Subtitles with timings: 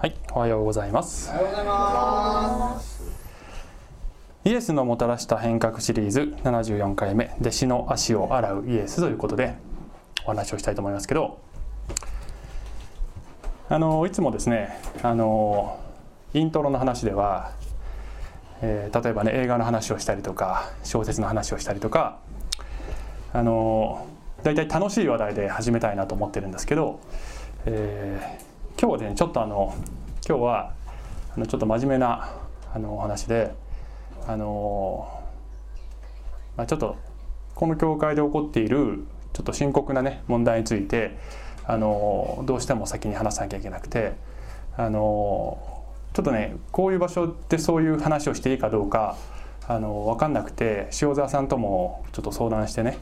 [0.00, 1.28] はい、おはようございます。
[1.28, 3.02] おはようございます。
[4.44, 9.56] イエスのもたらした変革シリーズ74回目弟子の足を洗うイエスということで
[10.24, 11.40] お話をしたいと思いますけど
[13.68, 15.80] あのいつもですねあの
[16.32, 17.50] イントロの話では、
[18.62, 22.20] えー例えばね映画の話をしたりとか小説の話をしたりとか
[23.32, 24.06] あの
[24.44, 27.00] 大体楽しい話題で始めたいなと思ってるんですけど、
[27.66, 28.47] えー
[28.80, 29.74] 今日はねちょっとあの
[30.24, 30.72] 今日は
[31.34, 32.30] あのちょっと真面目な
[32.72, 33.52] あのお話で
[34.28, 35.08] あの
[36.56, 36.96] まあ、ちょっと
[37.56, 41.18] この教会で起こっているちょっと深刻なね問題について
[41.64, 44.12] あのどうしても先に話さなきゃいけなくて
[44.76, 45.58] あの
[46.12, 49.16] ちょっとねこういう場所でそういう話をしていいかどうか
[49.66, 52.98] あの分かんなくて塩沢さんともちょっと相談してね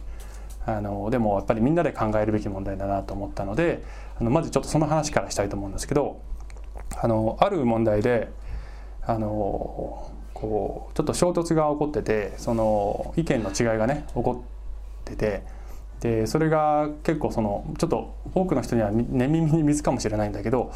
[0.65, 3.83] あのでもやっぱりみんなで考えるべき問題だなと思ったので
[4.19, 6.21] あのまずちょっとその話からしたいと思うんですけど
[6.97, 8.31] あのある問題で
[9.03, 14.45] あのこうちょっと衝突が起こっててその意見の違いがね起こ
[15.03, 15.43] ってて
[16.01, 20.73] でそれが結構そのちょっと多くの人には寝耳に水かもしれないんだけど、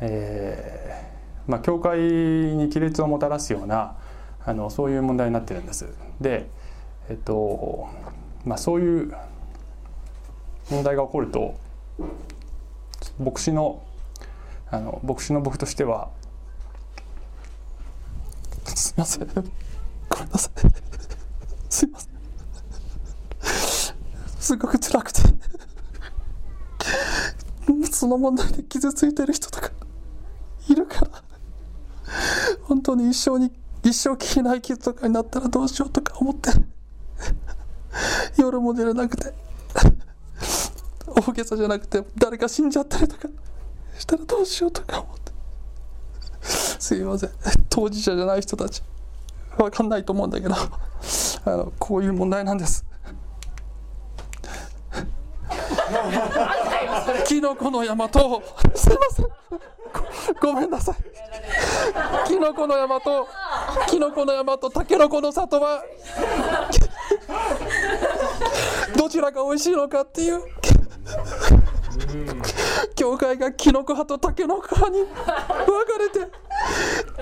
[0.00, 3.96] えーまあ、教会に亀裂をもたらすような
[4.44, 5.86] あのそういう問題になってるんです。
[6.20, 6.48] で
[7.08, 7.88] えっと
[8.44, 9.12] まあ、そういう
[10.70, 11.54] 問題が起こると
[13.18, 13.82] 牧師の
[14.70, 16.10] あの牧師の僕としては
[18.64, 19.26] すいません。
[19.26, 19.32] ご
[20.20, 20.52] めんなさい。
[21.68, 22.10] すいません。
[24.38, 25.22] すごく辛くて。
[27.90, 29.70] その問題で傷ついてる人とか
[30.68, 31.10] いるから。
[32.62, 33.50] 本当に一生に
[33.82, 36.50] 一生聞けない傷とかになったらどうしようとか思って。
[38.36, 39.32] 夜も寝れなくて。
[41.16, 43.28] 大げさじゃなくて誰か死んじゃったりとか。
[43.98, 45.32] したらどうしようとか思って。
[46.42, 47.30] すいません。
[47.70, 48.82] 当事者じゃない人たち。
[49.56, 50.54] 分かんないと思うんだけど。
[50.54, 52.84] あのこういう問題なんです。
[57.26, 58.42] キノコの山と
[58.74, 59.26] すいません。
[60.40, 60.96] ごごめんなさい。
[62.28, 63.28] キノコの山と
[63.88, 65.82] キノコの山とタケノコの里は。
[68.96, 70.42] どちらが美味しいのかっていう
[72.94, 75.08] 教会がキノコ派とタケノコ派に分
[75.86, 76.32] かれて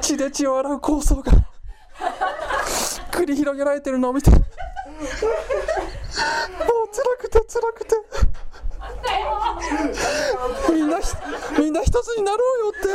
[0.00, 1.32] 血で血を洗う構想が
[3.10, 4.52] 繰り広げられてるのを見てもう辛
[7.20, 7.96] くて辛くて
[10.72, 11.06] みんなひ
[11.58, 12.88] みんな一つになろうよって。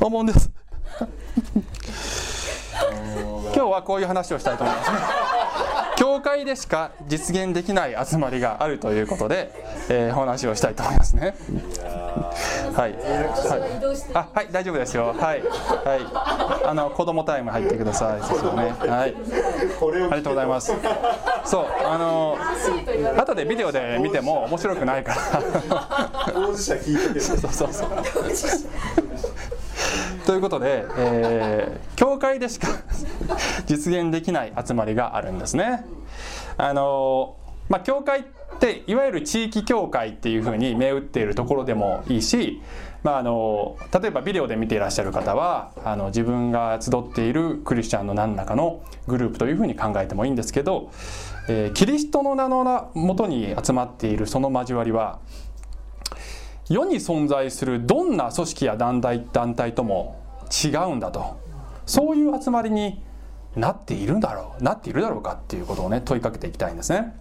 [0.00, 0.50] 思うんです。
[3.54, 4.90] 今日はこういう話をしたいと思います。
[4.90, 4.96] ね
[6.12, 9.50] 教会でしか実現できない集まりがあるということで、
[9.88, 11.34] えーお話をしたいと思いますね。
[12.76, 13.00] はい、はい、
[14.12, 15.06] あはい大丈夫ですよ。
[15.06, 15.18] はい。
[15.18, 16.66] はい。
[16.66, 18.74] あの子供タイム入ってくださいそうそうね。
[18.78, 19.14] はい。
[19.14, 20.74] ありがとうございます。
[21.46, 22.36] そうあの
[23.18, 26.30] 後でビデオで見ても面白くないから。
[26.34, 27.88] 当事者聞いててそうそうそう。
[30.26, 32.66] ということで、えー教会でしか
[33.66, 35.84] 実現できない集まりがあるんですね。
[36.56, 37.36] あの
[37.68, 38.24] まあ、教会っ
[38.60, 42.60] ていわゆる地域教会っていうふうに銘打っているところでもいいし、
[43.02, 50.90] まあ、あの例えばビデオで見ていらっしゃる方はあの自分が集っているクリスチャンの何らかのグループというふうに考えてもいいんですけど、
[51.48, 55.20] えーキリストの名のもとに集まっているその交わりは
[56.68, 60.20] 世に存在するどんな組織や団体団体とも
[60.64, 61.40] 違うんだと。
[61.86, 63.02] そういう集まりに
[63.56, 67.14] なっているんだろうなっているだろうかっていうことをね問いかけていきたいんですね。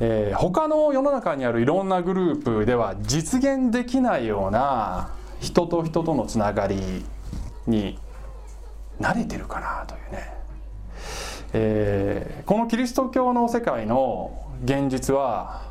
[0.00, 7.04] えー他の世の中にあるいろんなグループでは実現できないような人と人とのつながり
[7.66, 7.98] に
[9.00, 10.34] 慣れてるかなというね、
[11.52, 15.62] えーこのキリスト教の世界の現実は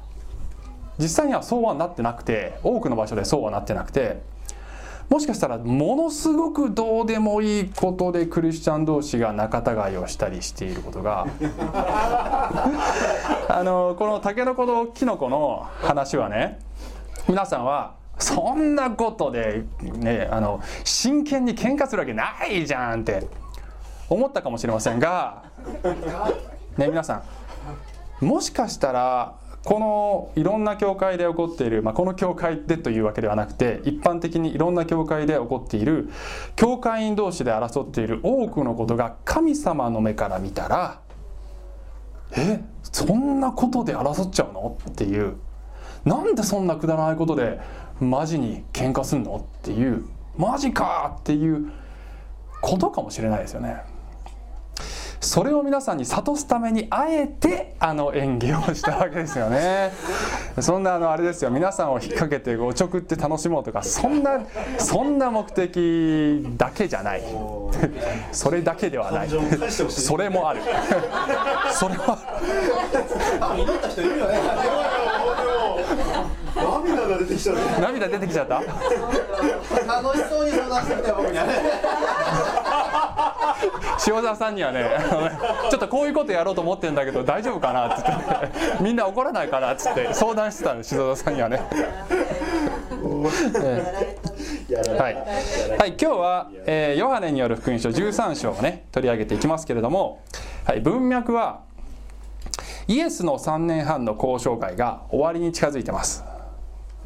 [0.97, 4.21] 実際にはそうはなってなくて多くの場所でそうはなってなくて
[5.09, 11.27] もしかしたらものすごくどうでもいいことでクリスチャン同士が仲違いをしたりしていることが
[13.47, 16.59] あのこのタケノコとキノコの話はね
[17.27, 23.27] 皆さんはそんなことでねあの真剣に喧嘩するわけないじゃんって
[24.09, 25.43] 思ったかもしれませんが
[26.77, 27.21] ね皆さ
[28.21, 36.09] んもしかしたらこのいろんな教会で起こっている、まあ、この教会でというわけではなくて一般的にいろんな教会で起こっている
[36.55, 41.01] 教会員同士で争っている多くのことが神様の目から見たら
[42.37, 44.77] えそんなことで争っちゃうの？
[44.87, 45.37] っていう
[46.03, 47.59] なんでそんなくだらないことで
[47.99, 49.37] マジに喧嘩すんの？
[49.37, 50.05] っていう
[50.37, 51.17] マジか！
[51.21, 51.71] っていう
[52.61, 53.94] ことかもしれないですよね。
[55.25, 59.91] それを皆さんに諭すためにあえてあの演技をしたわけですよね。
[60.59, 61.49] そんなあのあれですよ。
[61.49, 64.39] 皆さんを引っ掛けておちょくって楽しもうとかそんな
[64.77, 67.23] そんな目的だけじゃない。
[68.31, 69.29] それだけではない。
[69.89, 70.61] それもある。
[71.73, 72.17] それは
[73.57, 74.39] 祈った人いるよね。
[76.55, 78.55] 涙が出てきちゃう涙出てきちゃった？
[78.59, 81.53] 楽しそうに相談してきたよ僕にはね
[84.07, 84.85] 塩沢さんにはね
[85.69, 88.11] ちょっとこういうことやろうと思ってるんだけど大丈夫かなっつって
[88.81, 91.61] みんな怒らないかなっつって相談してたんです塩沢さんにはね。
[93.61, 94.25] ええ
[94.99, 95.15] はい、
[95.77, 100.21] はい、今日は、えーヨハネによる福音書13章をね取り上げていきますけれども、
[100.65, 101.61] はい、文脈は
[102.87, 106.23] イエスの3年半の交渉会が終わりに近づいてます。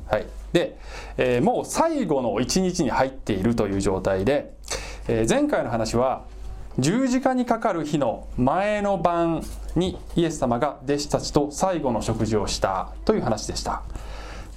[0.08, 0.78] はい、で、
[1.18, 4.54] えーもう最後の1日に入っているという状態で、
[5.08, 6.24] えー前回の話は
[6.80, 9.44] 十字架にかかる日の前の晩
[9.76, 13.84] にイエス様が弟子たちと最後の食事をしたという話でした。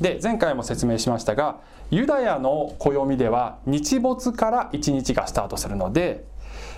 [0.00, 1.60] で前回も説明しましたが
[1.90, 6.24] ユダヤの暦では日没から1日がスタートするので、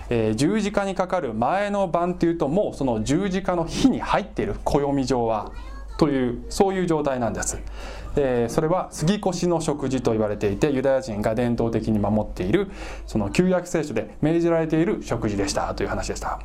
[0.09, 5.51] えー十字架にかかる前の晩っていうともうその十字架の日に入っている暦上は
[5.97, 7.57] というそういう状態なんです、
[8.15, 12.69] えーそれは杉越の食事と言われていてユダヤ人が伝統的に守っている
[13.05, 16.39] その旧約聖書で命じられている食事でしたという話でした。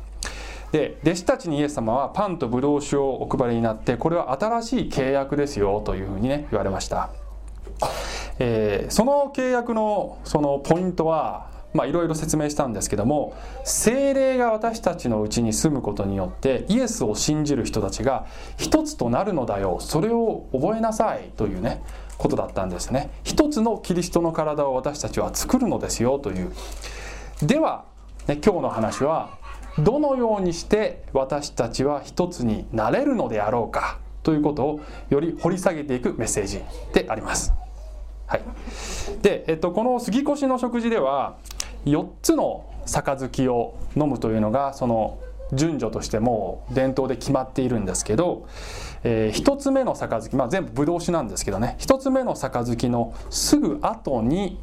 [0.71, 7.09] で弟子たちにイエス様はパンとブドウ酒をお配りになってこれは新しい契約ですよというふうにね言われました、
[8.39, 18.25] えーその契約のそのポイントはまあいろいろ説明したんですけども精霊が私たちのうちに住むことによってイエスを信じる人たちが
[18.57, 21.81] 一つとなるのだよそれを覚えなさいというね
[22.21, 23.09] ことだったんですね。
[23.23, 26.51] 一つのキリストの体を私たちは作るのですよという。
[27.41, 27.85] では、
[28.27, 29.39] ね、今日の話は
[29.79, 36.61] どのようにして私たちは一つになれるのであろうかということをより掘り下げていくメッセージ
[36.93, 37.53] であります。
[38.27, 38.43] はい、
[39.23, 41.37] で、えっと、この杉越の食事では
[41.85, 45.19] 4つの杯を飲むというのがその
[45.53, 48.47] 順序としてもう伝統で決まっているんですけど、
[49.03, 51.75] え1つ目の杯、まあ、全部ブドウ酒なんですけどね。
[51.79, 54.59] 1つ目の杯のすぐ後に、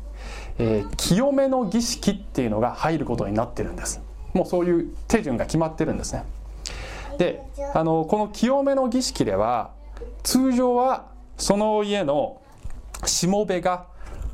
[0.58, 4.00] えー清めの儀式っていうのが入ることになってるんです。
[4.32, 6.24] もうそういう手順が決まってるんですね。
[7.18, 7.42] で
[7.74, 9.72] あのこの清めの儀式では
[10.22, 11.06] 通常は
[11.36, 12.40] その家の
[13.04, 13.86] しもべが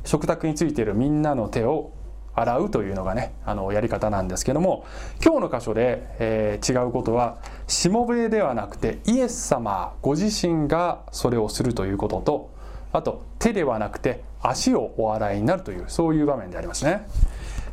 [0.05, 1.91] 食卓についているみんなの手を
[2.35, 4.85] 洗うというのがねあのやり方なんですけども
[5.23, 7.37] 今日の箇所で、えー違うことは
[7.67, 12.49] しもべではなくてイエス様ご自身がそれをするということと
[12.91, 17.07] あと手ではなくて足をお洗いになるというそういう場面でありますね。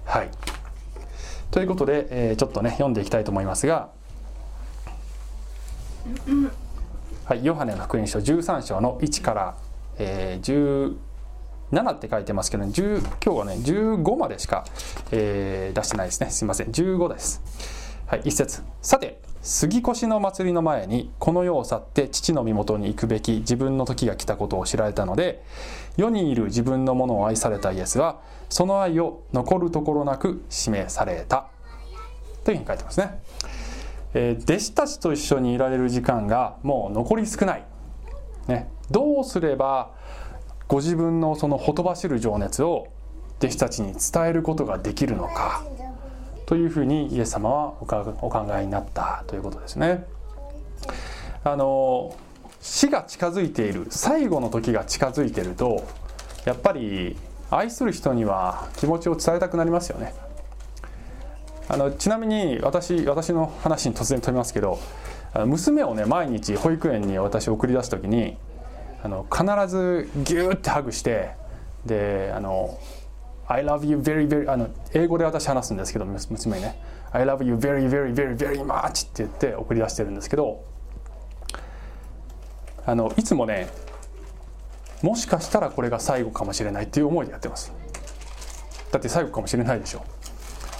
[0.05, 0.29] はい
[1.51, 3.91] ということで、えーちょっとね読んでいきたいと思いますが、
[7.25, 9.57] はい、ヨハネの福音書13章の1から、
[9.99, 10.97] えー
[11.73, 14.65] 7って書いてますけど、10今日はね15までしか、
[15.11, 16.31] えー出してないですね。
[16.31, 16.69] すいません。
[16.69, 17.43] 15です。
[18.07, 18.63] はい、一節。
[18.83, 25.43] さて杉越の祭りの前にこの世を去って父の身元に行くべき自分の時が来たことを知られたので
[25.97, 28.21] 世にいる自分のものを愛されたイエスは
[28.51, 31.49] その愛を残るところなく示された。
[32.45, 33.23] というふうに書いてますね。
[34.15, 37.65] えー弟子たちと一緒にいられる時間がもう残り少ない、
[38.47, 39.91] ね、どうすれば
[40.73, 42.89] ご自分のそのほとばしる情熱を
[43.41, 45.63] 弟子たちに伝えることができるのか
[46.47, 47.85] というふうにイエス様はお
[48.31, 50.07] 考えになったということですね。
[51.45, 52.17] あの
[52.63, 55.87] 死が近づいている最後の時が近づいていると
[56.47, 57.19] やっぱり
[57.51, 60.15] 愛する人には気持ちを伝えたくなりますよね。
[61.69, 64.79] あのちなみに私私の話に突然飛びますけど
[65.45, 68.39] 娘をね毎日保育園に私送り出す時に
[69.03, 71.33] あの必ずギューってハグして
[71.85, 72.79] であの
[73.49, 76.81] 「I love you very very」あの英語で私話すんですけど娘にね
[77.11, 80.65] 「I love you very very very very much」って言って送り出してるんですけど
[82.87, 83.69] あのいつもね
[85.03, 87.73] もしかしたらこれが最後かもしれないっていう思いでやってます。
[88.93, 90.05] だって最後かもしれないでしょ。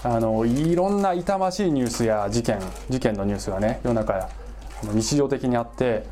[0.03, 4.29] あのいろんな痛ましいニュースや事件事件のニュースがね世の中
[4.93, 6.05] 日常的にあって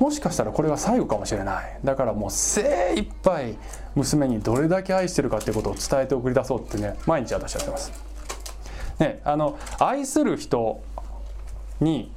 [0.00, 1.78] もしかしたらこれが最後かもしれない。
[1.84, 3.56] だからもう精一杯
[3.94, 7.92] 娘にどれだけ愛してるかっていうことを伝えて送り出そうってね毎日私やってます。
[8.98, 10.82] ね、あの愛する人
[11.80, 12.12] に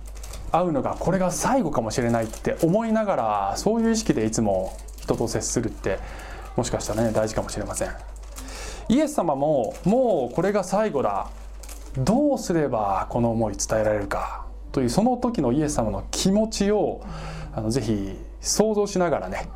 [0.52, 6.00] 会うのがこれが最後かもしれないって思いながらそういう意識でいつも人と接するって
[6.56, 7.90] もしかしたらね大事かもしれません。
[8.90, 11.30] イエス様ももうこれが最後だ。
[11.98, 17.02] どうすればこの思い伝えられるかというその時のイエス様の気持ちを
[17.58, 19.50] あのぜひ想像しながらね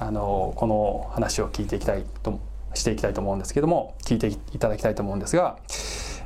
[0.00, 2.40] あのこの話を聞いていきたいと
[2.72, 5.58] していきたいと思うんですけども聞いていただきたいと思うんですが、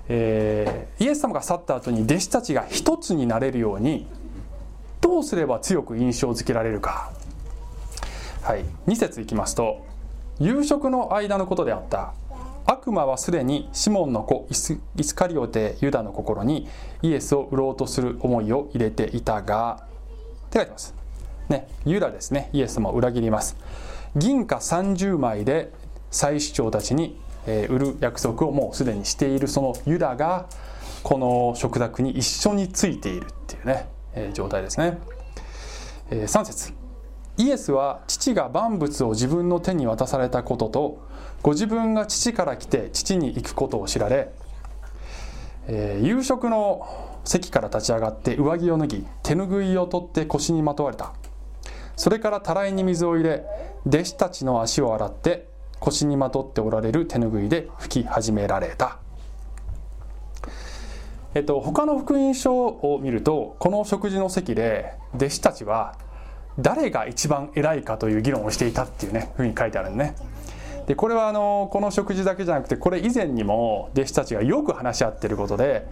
[0.08, 4.06] えー、イエス様が去った後に弟子たちが一つになれるように
[5.00, 7.12] どうすれば強く印象づけられるか、
[8.42, 9.84] はい、2節いきますと
[10.38, 12.14] 夕食の間のことであった。
[12.68, 14.54] 悪魔はすでにシモンの子イ
[15.04, 16.68] スカリオテユダの心に
[17.00, 19.86] イエスを売ろうとする思いを入れていたが
[20.46, 21.05] って書いてます。
[21.48, 22.50] ねユダですね。
[22.52, 23.56] イエスも裏切ります。
[24.16, 25.72] 銀貨30枚で
[26.10, 30.46] 祭司長たちにえ売る約束をもうすでにしているそのユダが
[31.02, 34.98] この食卓に一緒についているっていうね、え状態ですね、
[36.10, 36.72] え3節。
[37.36, 41.06] イエスは父が万物を自分の手に渡されたことと
[41.42, 44.32] ご自分が父から来て父に行くことを知られ、
[45.68, 51.12] えー、夕食の席から立ち上がって上着を脱ぎ手ぬぐいを取って腰にまとわれた。
[51.96, 53.44] それからたらいに水を入れ
[53.86, 55.48] 弟子たちの足を洗って
[55.80, 58.98] 腰にまとっておられる手ぬぐいで拭き始められた。
[61.34, 65.98] えっと、他の福音書を見るとこの食事の席で弟子たちは
[66.58, 70.16] 誰が一番偉いかという議論をしていたっていうねふうに書いてあるんでね。
[70.86, 75.86] でこれはあのこの食事だけじゃなくてこれ以前にも弟子たちがよく話し合っていることで、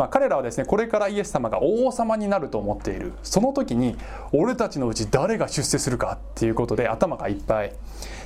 [0.00, 3.12] まあ、彼らはですねこれからイエス様が王様になると思っている。
[3.22, 3.98] その時に
[4.32, 7.74] 俺たちのうち誰が出世するかっていうことで頭がいっぱい。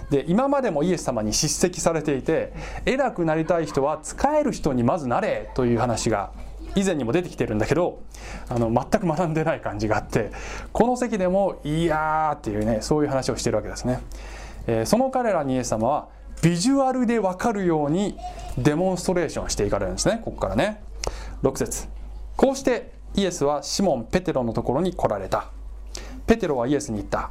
[0.09, 2.53] で今までもイエス様に叱責されていて
[2.87, 6.31] 偉くなりたい人は使える人にまずなれという話が
[6.77, 7.99] 以前にも出てきてるんだけど
[8.49, 10.31] あの全く学んでない感じがあって
[10.73, 14.01] この席でも「いやー」っていうねそういう話をしてるわけですね。
[14.69, 16.07] えー、その彼らにイエス様は
[16.41, 18.17] ビジュアルで分かるように
[18.59, 20.81] デモンストレーションしていかれるんですねここからね。
[21.45, 21.89] 6節。
[22.37, 25.51] こうしてイエスはシモン・ペテロのところに来られた。
[26.27, 27.31] ペテロはイエスに言った。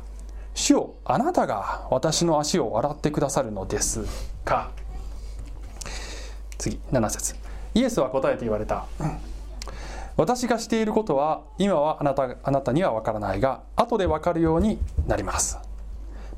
[0.53, 4.01] 主よあなたが私の足を洗ってくださるのです
[4.45, 4.69] か。
[6.59, 7.35] 次7節。
[7.73, 8.85] イエスは答えて言われた、
[10.15, 14.77] 私がしていることは今はあなたあなたには分からないが後で分かるように
[15.07, 15.57] なります。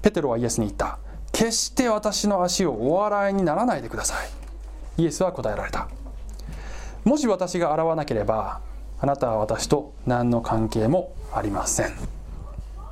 [0.01, 0.97] ペテロはイエスに言った。
[1.33, 5.01] 決して私の足をお笑いにならないでください。
[5.01, 5.89] イエスは答えられた。
[7.05, 8.61] もし私が洗わなければ
[8.99, 11.93] あなたは私と何の関係もありません。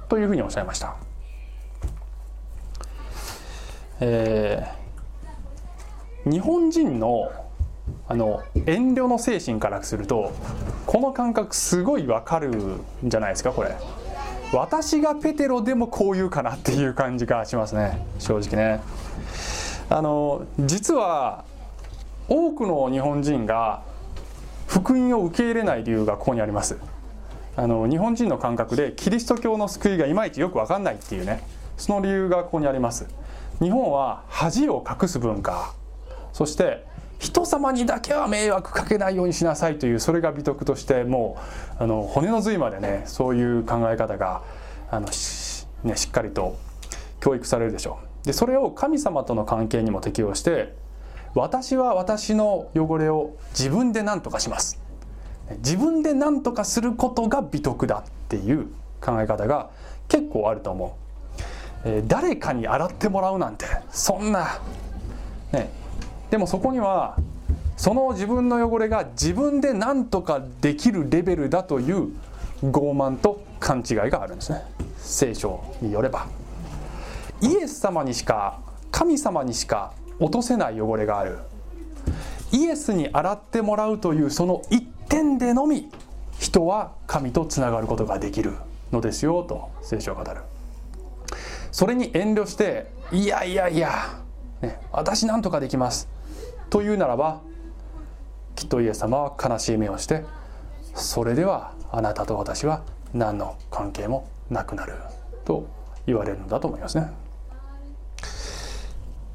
[0.08, 0.96] というふうにおっしゃいました、
[4.00, 7.32] えー、日本人の
[8.08, 10.32] あの遠慮の精神からすると
[10.86, 13.76] この感覚すごいわかるんじゃないですかこれ。
[14.54, 18.82] 私がペテロでもこう言うかなっていう感じがしますね正直ね。
[19.90, 21.46] あの実は
[22.30, 23.82] 多くの日本人が
[24.74, 26.80] 福音を受け入れない理由がここにあります。
[27.56, 31.44] あの日本人の感覚でキリスト教の救いがいまいちよく分かんないっていうね
[31.78, 33.06] その理由がここにあります。
[33.62, 35.76] 日本は恥を隠す文化
[36.32, 36.84] そして
[37.20, 41.38] 人様にだけは迷惑かけないようにしなさいというそれが美徳としても
[41.80, 44.42] うあの骨の髄までねそういう考え方が
[44.90, 46.58] あのし,、ね、しっかりと
[47.22, 48.26] 教育されるでしょう。
[48.26, 50.74] でそれを神様との関係にも適用して
[51.36, 54.80] 私は私の汚れを自分で何とかします。
[55.58, 58.68] 自分で何とかすることが美徳だっていう
[59.02, 59.70] 考え方が
[60.08, 60.98] 結構あると思
[61.86, 64.60] う、えー、誰かに洗ってもらうなんてそんな。
[65.52, 65.70] ね。
[66.30, 67.18] でもそこには
[67.78, 72.10] その自分の汚れが自分で何とかできるレベルだという
[72.64, 74.62] 傲慢と勘違いがあるんですね。
[74.98, 76.28] 聖書によれば。
[77.42, 78.60] イエス様にしか
[78.92, 81.40] 神様にしか落とせない汚れがある
[82.52, 85.90] イエスに洗ってもらうというその一点でのみ
[86.40, 88.54] 人は神とつながることができる
[88.92, 90.42] のですよと聖書を語る
[91.72, 94.20] それに遠慮していやいやいや、
[94.62, 96.08] ね、私なんとかできます
[96.70, 97.42] というならば
[98.56, 100.24] きっとイエス様は悲しい目をして
[100.94, 104.94] それではあなたと私は何の関係もなくなる
[105.46, 105.68] と
[106.06, 107.23] 言われるのだと思いますね。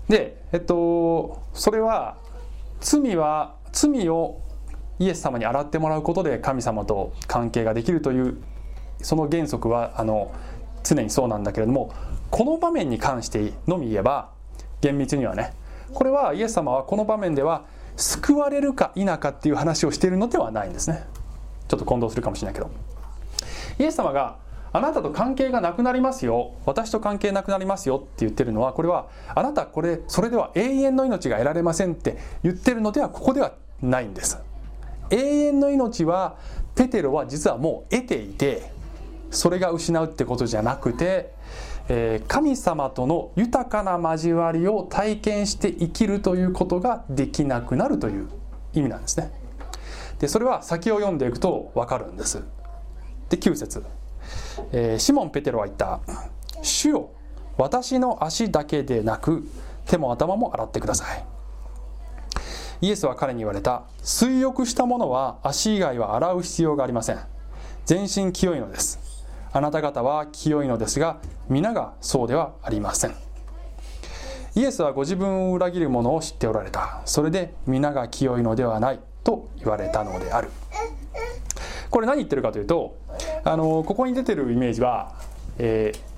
[0.09, 2.17] でえっとそれは
[2.81, 4.41] 罪は罪を
[4.99, 8.43] イエス様に洗ってもらうことで神様と関係ができるという
[9.01, 10.33] その原則はあの
[10.83, 11.93] 常にそうなんだけれども
[12.31, 14.31] この場面に関してのみ言えば
[14.81, 15.55] 厳密にはね
[15.93, 17.65] これはイエス様はこの場面では
[17.97, 21.05] 救われるか否かっていう話をしているのではないんですね。
[21.67, 22.71] ちょっと混同するかもしれないけど。
[23.79, 24.37] イエス様が
[24.79, 26.53] あなたと関係がなくなりますよ。
[26.65, 34.39] 私と関係なくなりますよって言ってるのはこれはあなたこれそれでは永遠の命が得られませんって言ってるのではここではないんです。
[35.11, 36.37] 永遠の命は
[36.77, 38.71] ペテロは実はもう得ていて
[39.33, 41.35] それが失うってことじゃなくて、
[41.89, 48.29] えー神様との豊かな交わりを体験して生きるということができなくなるという
[48.75, 49.33] 意味なんですね。
[50.21, 52.45] でそれは先を読んでいくと分かるんです。
[53.29, 53.83] で9節、
[54.73, 56.01] えーシモン・ペテロは言った
[56.63, 57.11] 「主よ
[57.57, 59.49] 私の足だけでなく
[59.87, 61.25] 手も頭も洗ってください」
[62.81, 67.19] イエスは彼に言われた水浴した者は足以外は洗う必要がありません。
[67.87, 69.01] 全身清いのです。
[69.51, 73.17] あなた方は清いのですが皆がそうではありません。
[74.55, 77.03] イエスはご自分を裏切る者を知っておられた。
[77.05, 80.51] それで皆が清いのではないと言われたのである。
[81.91, 82.97] これ何言ってるかというと
[83.45, 85.15] あのここに出てるイメージは、
[85.59, 86.09] えー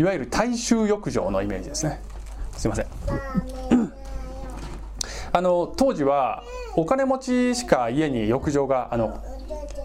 [0.00, 2.00] いわゆる大衆浴場のイメージですね。
[2.56, 2.86] すいません。
[5.32, 6.42] あの当時は
[6.74, 9.22] お金持ちしか家に浴場があの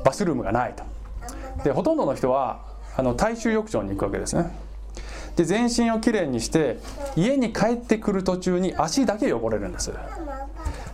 [0.05, 0.83] バスルームがないと。
[1.63, 2.61] でほとんどの人は
[2.95, 4.55] あの大衆浴場に行くわけですね。
[5.35, 6.79] で全身をきれいにして
[7.15, 9.91] 家に帰ってくる途中に足だけ汚れるんです。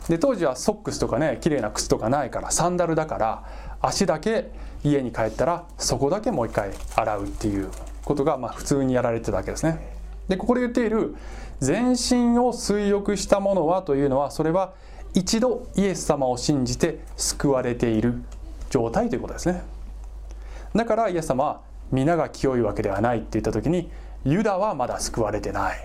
[0.09, 3.43] で当時はソックスとかね綺麗な靴とかないからサンダルだから
[3.81, 4.51] 足だけ
[4.83, 7.69] 家に帰ったらそこだけもう一回洗うっていう
[8.03, 9.79] ことがまあ普通にやられてたわけですね。
[10.27, 11.15] でここで言っている
[11.59, 14.73] 全身を水浴したものはというのはそれは
[15.13, 18.23] 一度イエス様を信じて救われている
[18.69, 19.61] 状態ということですね。
[20.73, 23.91] だからイエス様は皆が清いわけではないって言った時に
[24.25, 25.77] ユダはまだ救われてない。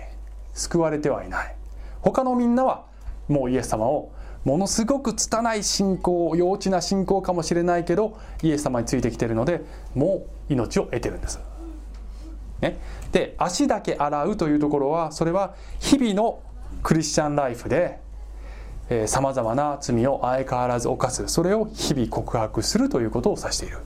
[0.53, 1.55] 救われてはいない。
[2.01, 2.85] 他のみんなは
[3.27, 4.11] もうイエス様を
[4.45, 9.61] ものすごく拙い信仰幼稚な信仰かもしれないけどイエス様についてきてるので
[9.93, 11.39] もう命を得てるんです、
[12.61, 12.77] ね、
[13.11, 16.41] で足だけ洗うというところはそれは日々の
[16.81, 17.99] クリスチャンライフで
[19.07, 21.27] さまざまな罪を相変わらず犯す。
[21.27, 23.79] それを日々告白するということを指している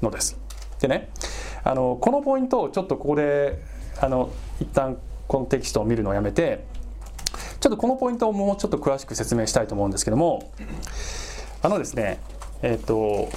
[0.00, 0.38] のです。
[0.80, 1.10] でね
[1.66, 3.60] あのこのポイントをちょっとここで
[4.00, 6.64] あの一旦このテキストを見るのをやめて
[7.58, 10.52] ちょっとこのポイントをもうちょっと詳しく説明したいと思うんですけども
[11.62, 12.20] あのですね
[12.62, 13.28] えっ、と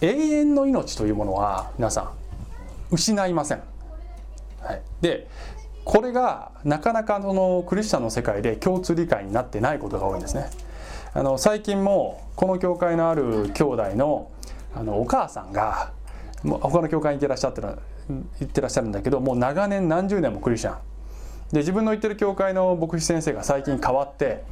[0.00, 2.12] 永遠の命というものは皆さん
[2.92, 3.62] 失いません、
[4.60, 5.28] はい、で
[5.84, 10.50] これがなかなかそのクリスチャンの世界で共通理解になってないことが多いんですね。
[11.14, 14.30] あの最近もこの教会のある兄弟の
[14.74, 15.92] あのお母さんが
[16.44, 17.68] もう他の教会に行ってらっしゃってる
[18.40, 20.78] 行ってらっしゃるんだけどもう長年何十年もクリスチャン
[21.52, 24.44] で自分の行ってる教会の牧師先生が最近変わって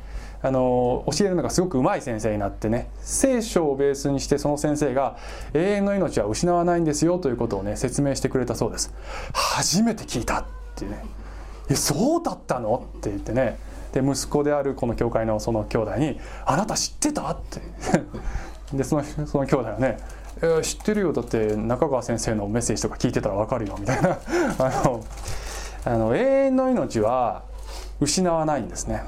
[0.43, 5.17] あの教えるのがすごくうまい先生になってね聖書をベースにしてその先生が
[5.55, 8.93] 永遠の命は失わないんですよということをね説明してくれたそうです
[9.33, 10.45] 初めて聞いたっ
[10.75, 11.05] ていうね
[11.71, 13.59] 「えそうだったの?」って言ってね
[13.93, 17.61] で息子であるこの教会のその兄弟に「あなた知ってた?」って
[18.77, 19.99] でそのその兄弟はね
[20.43, 24.19] 「えー知ってるよだって中川先生のメッセージとか聞いてたら分かるよ」みたいな
[24.59, 25.05] あの
[25.85, 27.43] あの永遠の命は
[28.01, 29.03] 失わないんですね。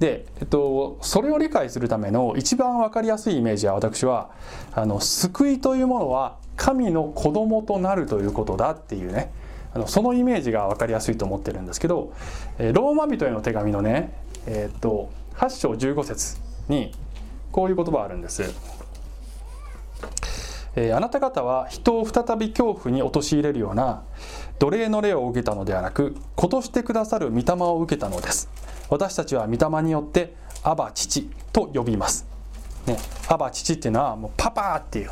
[0.00, 4.30] で、えっと、それを理解するための一番分かりやすいイメージは私は
[4.74, 9.30] あの救いというものは神の子供となるということだっていうね
[9.72, 12.12] あのそのイメージが分かりやすいと思ってるんですけど
[12.58, 14.12] えローマ人への手紙のね、
[14.46, 16.36] えーっと8章15節
[16.68, 16.92] に
[17.52, 18.42] こういう言葉あるんです。
[20.74, 24.02] えーあなた方は人を再び恐怖に陥れるような
[24.58, 28.48] 奴隷の霊を受けたのではなく子としてくださる御霊を受けたのです。
[28.88, 32.26] 私たちは御霊によってアバ父と呼びます、
[32.86, 35.10] ね、アバ父っていうのはもうパパっていう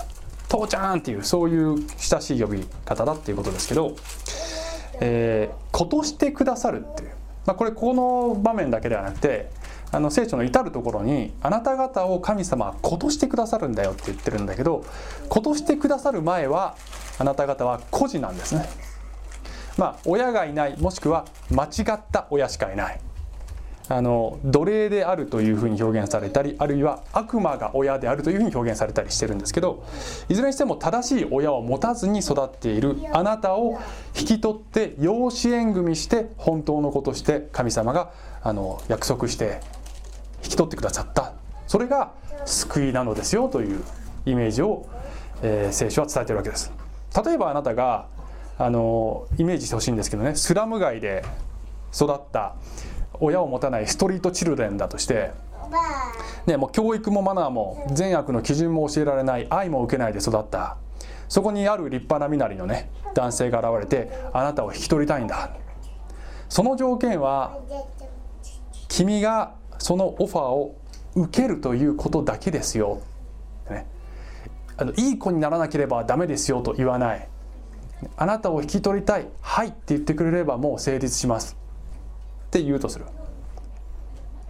[0.49, 3.97] 父ちゃんっていうそういう親しい呼び方だっていうことですけど、
[5.01, 7.11] えー子としてくださるっていう、
[7.47, 9.49] まあ、これこの場面だけではなくて
[9.93, 14.85] あの聖書の至る所にあなた方を神様は子としてくださるんだよって言ってるんだけど
[15.29, 16.77] 子としてくださる前は
[17.19, 18.69] あなた方は孤児なんですね。
[19.77, 23.01] まあ親がいないもしくは間違った親しかいない。
[23.91, 29.83] あの奴隷であるというふうに表現されたりあるいは悪魔が親であるというふうに表現されたりしてるんですけど
[30.29, 33.81] いずれにしても正しい親を持たずに育っているあなたを
[34.17, 38.13] 引き取って養子縁組して本当の子として神様が
[38.45, 39.61] あの約束して
[40.43, 41.33] 引き取ってくださった。
[41.67, 42.13] それが
[42.45, 43.83] 救いなのですよという
[44.27, 44.87] イメージを、
[45.43, 46.73] えー聖書は伝えているわけです。
[47.25, 48.07] 例えばあなたが
[48.59, 50.35] あのイメージしてほしいんですけどね。
[50.35, 51.25] スラム街で
[51.95, 52.55] 育った
[53.15, 55.31] 親を持たないストリートチルドレンだとして、
[56.47, 60.77] ね、もう教育もマナーも善悪の基準も教えられない愛も受けないで育った。
[61.29, 65.51] そこにある立派な身なりのね男性が現れてあなたを引き取りたいんだ。
[66.49, 67.59] その条件は
[68.89, 70.77] 君がそのオファーを
[71.17, 73.03] 受けるということだけですよ、
[73.69, 73.87] ね、
[74.77, 77.29] あのいい子にならなければダメですよと言わない。
[78.17, 79.27] あなたを引き取りたい。
[79.41, 81.57] はいって言ってくれればもう成立します。
[82.47, 83.05] って言うとする。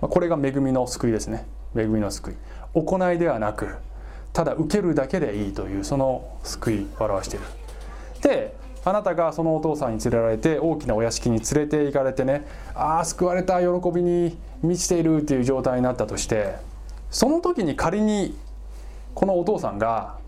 [0.01, 1.47] これが恵みの救いですね。
[1.77, 2.35] 恵みの救い。
[2.75, 3.69] 行いではなく
[4.33, 7.47] ただ受けるだけでいいというその救いを表している。
[8.23, 16.55] であなたがそのお父さんに連れられて大きなお屋敷に連れて行かれてねああ救われた喜びに満ちているっていう状態になったとして
[17.11, 18.37] その時に仮に
[19.15, 20.19] このお父さんが、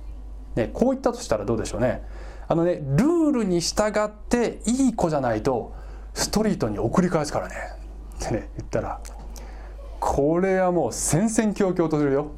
[0.55, 2.03] ね、こう言ったとしたらどうでしょうね。
[2.49, 5.73] あのねルールに従っていい子じゃないと
[6.13, 7.55] ストリートに送り返すからね。
[8.25, 9.01] ってね言ったら
[10.01, 12.33] これはもう戦々恐々とするよ。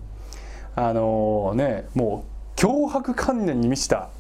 [0.77, 2.25] あのー、ねも
[2.57, 4.11] う脅迫観念に満ちた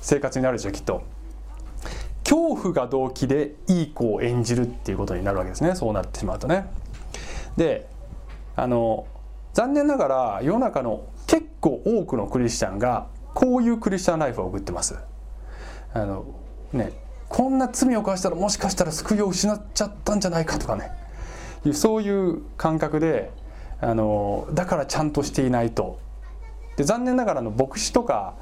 [0.00, 1.02] 生活になるでしょきっと。
[2.24, 5.74] 恐怖が動機でいい子を演じるっていうことになるわけですね。
[5.74, 6.66] そうなってしまうとね。
[7.56, 7.88] で
[8.56, 9.06] あの
[9.52, 14.96] 残念ながら世の中の結構多くのクリスチャンがこういうクリスチャンライフを送ってます。
[15.92, 16.24] あの
[16.72, 16.92] ね
[17.28, 20.92] こんな罪を犯したらもしかしたら救いを失っちゃったんじゃないかとかね。
[21.72, 23.30] そういう感覚で
[23.80, 25.98] あのだからちゃんとしていないと。
[26.76, 28.34] で残念ながらの牧師とか、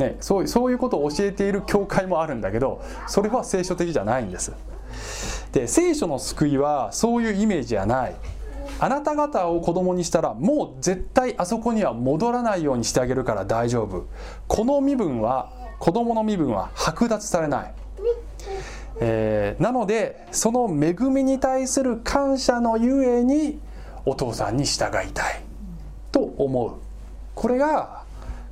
[0.00, 4.52] ね、そうそういうことを教えている教会もあるんだけどそれは聖書的じゃないんです。
[5.52, 8.14] で聖書の救いはそういうイメージじゃない。
[8.78, 14.06] あなた方を子供にしたらもう絶対あそこには戻らないようにしてあげるから大丈夫。
[14.48, 17.74] この身分は子供の身分は剥奪されない。
[19.00, 23.60] えー、なのでその恵みに対する感謝のゆえに
[24.06, 25.42] お父さんに従いたい
[26.10, 26.72] と思う。
[27.34, 28.02] これが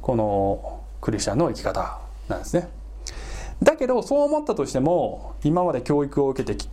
[0.03, 2.69] このクリスチャンの生き方なんですね。
[3.63, 6.65] だけどそう思ったとしても今まで教育を受けて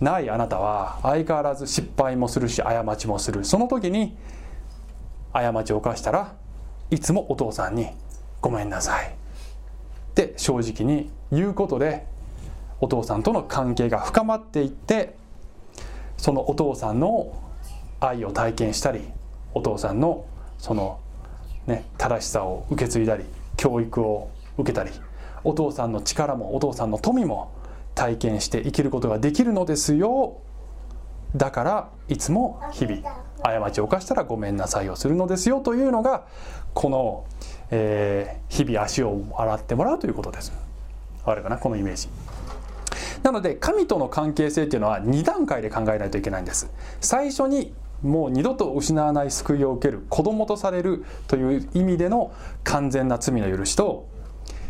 [0.00, 3.44] ないあなたは相変わらず失敗もするし過ちもする。
[3.44, 4.16] その時に
[5.32, 6.34] 過ちを犯したら
[6.90, 7.88] いつもお父さんに
[8.40, 12.06] 「ごめんなさい」って正直に言うことで
[12.80, 15.16] お父さんとの関係が深まっていって
[16.16, 17.32] そのお父さんの
[18.00, 19.00] 愛を体験したり
[19.54, 20.24] お父さんの
[20.58, 21.00] その、
[21.66, 23.24] ね、正しさを受け継いだり
[23.58, 24.90] 教育を受けたり
[25.44, 27.52] お父さんの力もお父さんの富も
[27.94, 30.38] 体験して生きることができるのですよ
[31.36, 33.02] だからいつも日々
[33.42, 36.26] 過ちを犯したらごめんなさいをするのですよというのが
[36.74, 37.26] この、
[37.70, 40.52] えー、日々足を洗ってもらうということです。
[41.24, 41.58] あるかな？
[41.58, 42.08] このイメージ。
[43.22, 52.32] なので神との関係性っていうのは2段階で考えないといけないんです最初にもう二度と失わない救いを受ける子供とされるという意味での
[52.64, 54.06] 完全な罪の許しと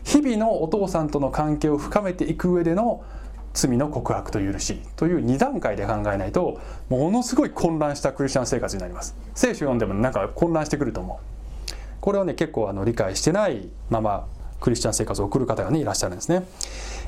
[0.05, 3.05] 日々のお父さんとの関係を深めていく上での
[3.53, 14.27] 罪の告白と許しという2段階で考えないとものすごい混乱したクリスチャン生活になります聖書読んでもなんか混乱してくると思うこれをね結構あの理解してないまま
[14.61, 16.47] クリスチャン生活を送る方がねいらっしゃるんですね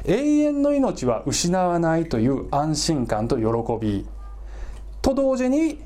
[0.05, 3.45] 永遠の命は失わないという安心感と喜
[3.85, 4.07] び
[5.03, 5.79] と同時に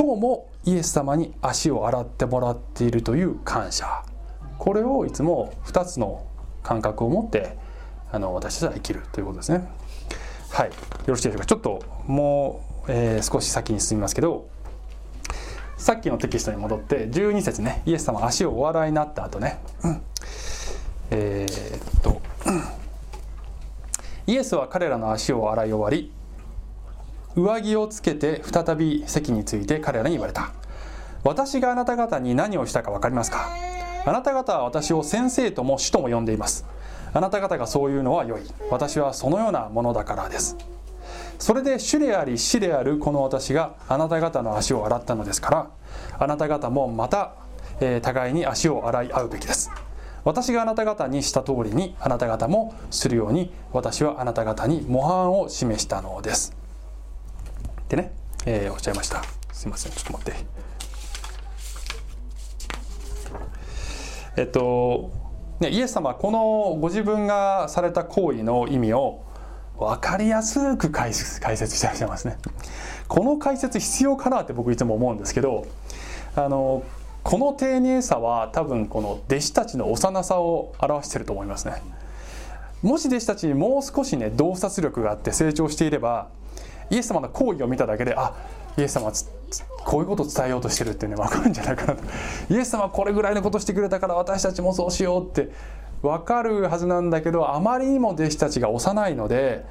[0.00, 4.02] 今日もイエス様に足を洗ってもらっているという感謝。
[4.56, 6.26] これをいつも2つの
[6.62, 7.58] 感覚を持って
[8.10, 9.68] あの私たちは生きるということですね。
[10.52, 10.68] はい。
[10.68, 10.72] よ
[11.08, 11.44] ろしいでしょうか。
[11.44, 14.48] ちょっともう、えー、少し先に進みますけど
[15.76, 17.82] さっきのテキストに戻って12節ね。
[17.84, 20.02] イエス様足をお洗いになった後ね、うん、
[21.10, 22.22] えー、っと、
[24.26, 26.10] イエスは彼らの足を洗い終わり
[27.36, 30.50] 上着をつけて再び席について彼らに言われた。
[31.22, 33.48] 私があなた方に何をしたか分かりますか？
[34.06, 36.64] あなた方は私を先生とも主とも呼んでいます。
[37.12, 38.42] あなた方がそういうのは良い。
[38.70, 40.56] 私はそのようなものだからです。
[41.38, 45.70] それで主であり死であるこの私があなた方の足を洗ったのですから
[46.18, 47.34] あなた方もまた、
[47.80, 49.70] えー、互いに足を洗い合うべきです。
[50.22, 56.59] 私があなた方にした通りにあなた方もするように私はあなた方に模範を示したのです。
[57.90, 58.12] ってね、
[58.46, 59.20] えー、おっしゃいました。
[59.52, 59.92] すいません。
[59.92, 60.40] ちょっと待って。
[64.36, 65.10] えっと
[65.58, 69.24] ね、イエス様はこのご自分がされた行為の意味を
[69.76, 72.38] 分かりやすく解説解説してらっしゃいますね。
[73.08, 75.66] この解説必要かなって僕いつも思うんですけど
[76.36, 76.84] あの
[77.24, 81.82] この丁寧さは多分この弟子たちの幼さを表してると思いますね。
[82.82, 86.28] もし弟子たちにもう少しね洞察力があって成長していれば
[86.90, 88.34] イエス様の行為を見ただけであ
[88.76, 89.12] イエス様は
[89.84, 91.94] こういうことを伝えようとしてるってね分かるんじゃないかな。
[91.94, 92.04] と
[92.50, 95.50] イエス様はこれぐらいのことしてくれたから私たちもそうしようって
[96.02, 99.64] 分かるはずなんだけどあまりにも弟子たちが幼いので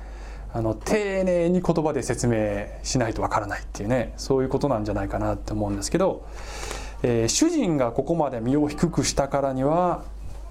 [0.52, 6.26] あの丁寧に言葉で説明しないと分からないっていうねそういうことなんじゃないかなって思うんですけど、
[7.04, 10.04] えー、主人がここまで身を低くしたからには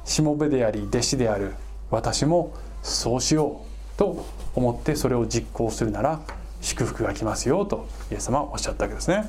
[0.04, 1.54] しもべであり弟子である
[1.90, 3.62] 私もそうしよ
[3.94, 6.20] うと思ってそれを実行するなら
[6.60, 9.24] 祝福が来ますよとイエス様はおっしゃったわけですね。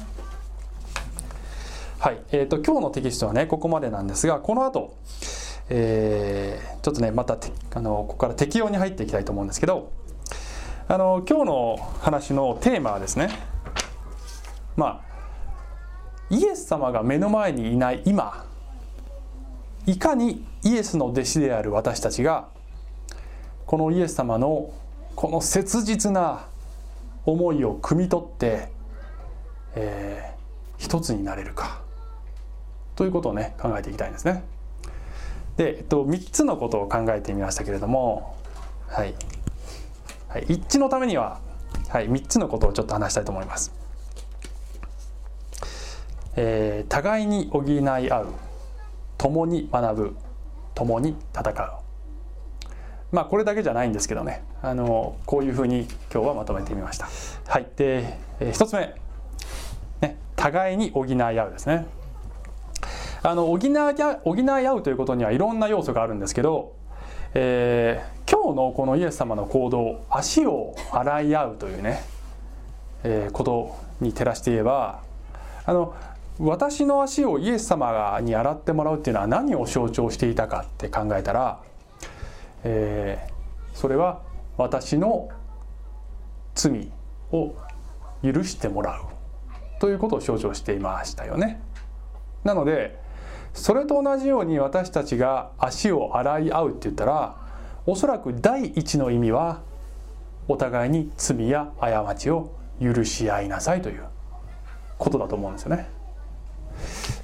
[2.00, 4.96] はい、えーと、今日のテキストはねここまでなんですがこの後、
[5.70, 7.38] えー、ちょっとねまた
[7.74, 9.92] あのここから適用に入っていきたいと思うんですけど
[10.88, 13.30] あの今日の話のテーマはですね
[14.78, 15.10] まあ
[16.30, 18.46] イエス様が目の前にいない今
[19.86, 22.48] いかにイエスの弟子である私たちが
[23.66, 24.74] このイエス様の
[25.16, 26.48] この切実な
[27.26, 28.70] 思いを汲み取って、
[29.76, 31.82] えー、一つになれるか
[32.96, 34.44] ということをね考えていきたいんですね。
[35.58, 38.36] で、えっと、3つのことを考えてみましたけれども、
[38.88, 39.14] はい、
[40.30, 41.40] はい、一致のためには、
[41.90, 43.74] はい、3つのことをちょっと話したいと思います。
[46.36, 48.28] えー、互いに補い合う
[49.18, 50.16] 共に学ぶ
[50.76, 51.89] 共に戦う
[53.12, 54.44] まあこれだけじゃないんですけどね。
[54.62, 57.08] あのこういうふうに今日はまとめてみました。
[57.48, 57.68] はい。
[57.76, 58.94] で、えー、1つ目、
[60.02, 61.86] ね、互いに補い合うですね。
[63.22, 66.76] あの補い補い合うということにはいろんな要素があるんですけど、
[67.34, 72.02] えー、今日のこのイエス様の行動足を洗い合うというね、
[73.04, 75.02] えー、ことに照らして言えば
[75.66, 75.96] あの
[76.40, 81.62] 私の足をイエス様に洗ってもらうっていうのは何を象徴していたかって考えたら、
[82.64, 84.22] えー、それは
[84.58, 85.30] 私の
[86.56, 86.92] 罪
[87.32, 87.56] を
[88.24, 89.02] 許してもらう
[89.80, 91.62] ということを象徴していましたよね。
[92.44, 93.00] なので
[93.54, 97.36] それと同じように私たちが足を洗い合うって言ったら
[97.86, 99.62] おそらく第一の意味は
[100.48, 104.04] お互いに罪や過ちを許し合いなさいという
[104.98, 105.90] ことだと思うんですよね。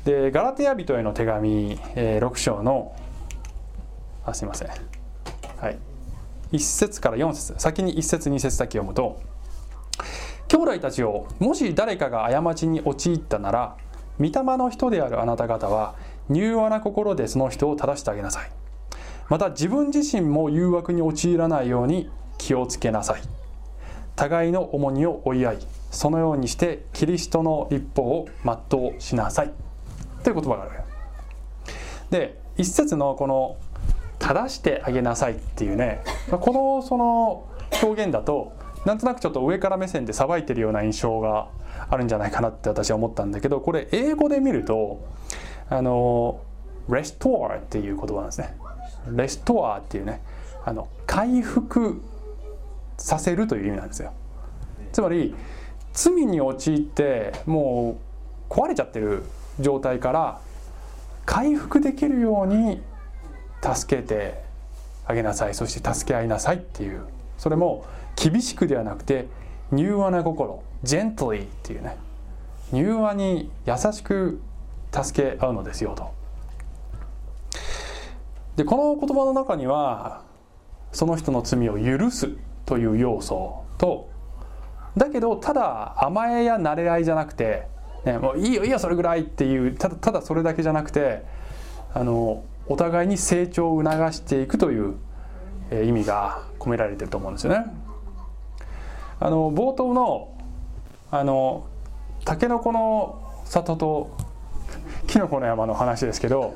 [0.04, 2.96] でガラテヤ人への手紙、えー、6章の
[4.26, 4.95] あすいません
[5.58, 5.80] はい。
[6.52, 7.56] 1節から4節。
[7.58, 9.20] 先に1節2節だけ読むと
[10.48, 13.78] 兄弟たちをもし誰かが過ちに陥ったなら
[14.20, 15.96] 御霊の人であるあなた方は
[16.30, 18.52] 柔和な心でその人を正してあげなさい。
[19.28, 23.22] また自分自身も誘惑に陥らないように気をつけなさい。
[24.16, 25.58] 互いの重荷を追い合い
[25.92, 28.28] そのようにしてキリストの立法を
[28.70, 29.52] 全うしなさい。
[30.24, 30.72] という言葉がある
[32.12, 33.58] で一節のこの
[34.26, 37.46] 「正してあげなさい」っていうねこのその
[37.84, 41.48] 表現だとなんとなくちょっと上から目線でさばいてるような印象が
[41.90, 45.06] あるんじゃないかなって私は思ったんだけどこれ英語で見ると
[45.70, 46.40] あの
[46.90, 48.58] 「レストア」っていう言葉なんですね。
[49.12, 50.22] レストアっていうね
[50.66, 52.02] あの回復
[52.98, 54.12] させるという意味なんですよ。
[54.92, 55.36] つまり
[55.94, 57.98] 罪に陥っても
[58.50, 59.24] う壊れちゃってる
[59.60, 60.40] 状態から
[61.26, 62.82] 回復できるように
[63.74, 64.44] 助けて
[65.06, 65.56] あげなさい。
[65.56, 67.06] そして助け合いなさいっていう。
[67.38, 69.28] それも厳しくではなくて
[69.74, 70.64] 柔和な心。
[70.84, 71.98] gently っていうね。
[72.74, 74.42] 柔和に優しく
[74.92, 76.14] 助け合うのですよと。
[78.56, 80.24] でこの言葉の中には
[80.92, 82.30] その人の罪を許す
[82.66, 84.10] という要素と
[84.96, 87.68] だけどただ甘えや慣れ合いじゃなくて、
[88.06, 91.24] ね、もういいよいいよそれぐらいっていうただただそれだけじゃなくて
[91.94, 94.96] あのお互いに成長を促していくという
[95.72, 97.66] 意味が込められてると思うんですよね。
[99.20, 100.30] あの冒頭の
[101.12, 101.68] あの
[102.26, 104.18] タケノコの里と
[105.08, 106.56] キノコの山の話ですけど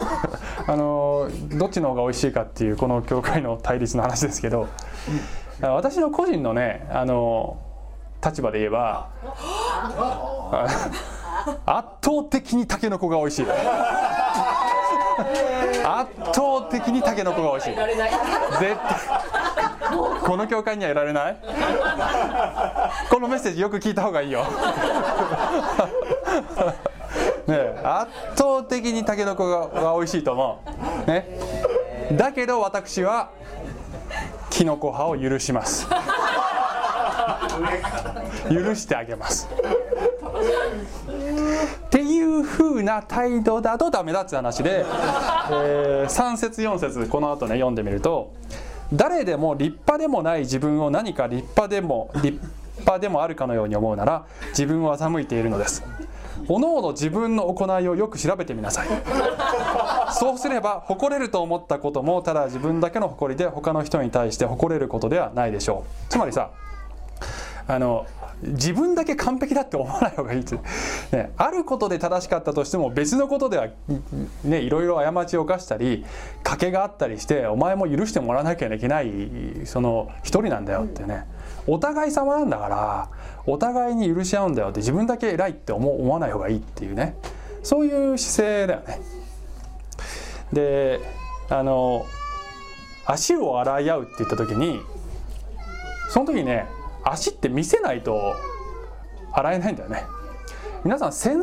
[0.66, 4.66] あのどっちの方が美味しいかっていうこの教会の対立の話ですけど
[5.60, 7.58] 私の個人のねあの
[8.24, 9.10] 立場で言えば
[11.66, 13.46] 圧倒的にタケノコが美味しい
[15.20, 17.74] 圧倒的にタケノコが美味しい。
[17.74, 18.80] 絶対。
[20.22, 21.36] この教会にはいられない？
[23.10, 24.44] このメッセージよく聞いた方がいいよ。
[27.46, 30.62] ね圧倒的にタケノコが美味しいと思
[31.06, 31.10] う。
[31.10, 31.26] ね。
[32.12, 33.30] だけど私は
[34.50, 35.88] キノコ派を許します。
[38.48, 39.48] 許してあげます。
[40.30, 44.84] っていう風な態度だとダメだって話で、
[45.52, 48.32] えー、3節4節この後ね読んでみると
[48.92, 52.10] 誰でも立派でもない自分を何か立派でも
[52.84, 55.84] ぱでもあるかのように思うなら自分を欺いているのです。
[56.48, 58.88] おのおの自分の行いをよく調べてみなさい。
[60.12, 66.10] そうすれば誇れると思ったこともただ自分だけの誇りで他の人に対して誇れることではないでしょう。
[66.10, 66.50] つまりさ
[67.68, 68.06] あの
[68.42, 70.56] 自分だけ完璧だって思わない方がいいって、
[71.12, 73.68] ね、あることで正しかったとしても別のことでは、
[74.44, 76.04] ね、いろいろ過ちを犯したり
[76.42, 79.12] 賭けがあったりしてお前も許してもらわなきゃいけない
[79.64, 81.26] その一人なんだよってね。
[81.66, 83.10] お互い様なんだから
[83.46, 87.16] お互いに許し合うんだよって自分だけ偉いって思わない方がいいっていうね。
[87.62, 89.00] そういう姿勢だよね。
[90.52, 91.00] で
[91.48, 92.06] あの
[93.04, 94.80] 足を洗い合うって言った時に
[96.08, 96.66] その時ね
[97.04, 98.34] 足って見せないと
[99.32, 100.04] 洗えないんだよね。
[100.82, 101.42] 皆さん専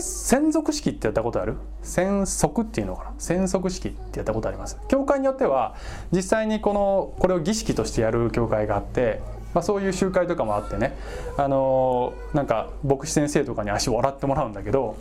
[0.51, 1.57] 属式ってやったことある？
[1.83, 3.13] 専属っていうのかな？
[3.19, 4.79] 専属式ってやったことあります。
[4.87, 5.75] 教会によっては
[6.11, 9.21] 実際にこのこれを儀式としてやる教会があって
[9.53, 10.95] まあ、そういう集会とかもあってね、
[11.37, 14.97] あのなんか牧師先生とかに足を洗ってもらうんだけど、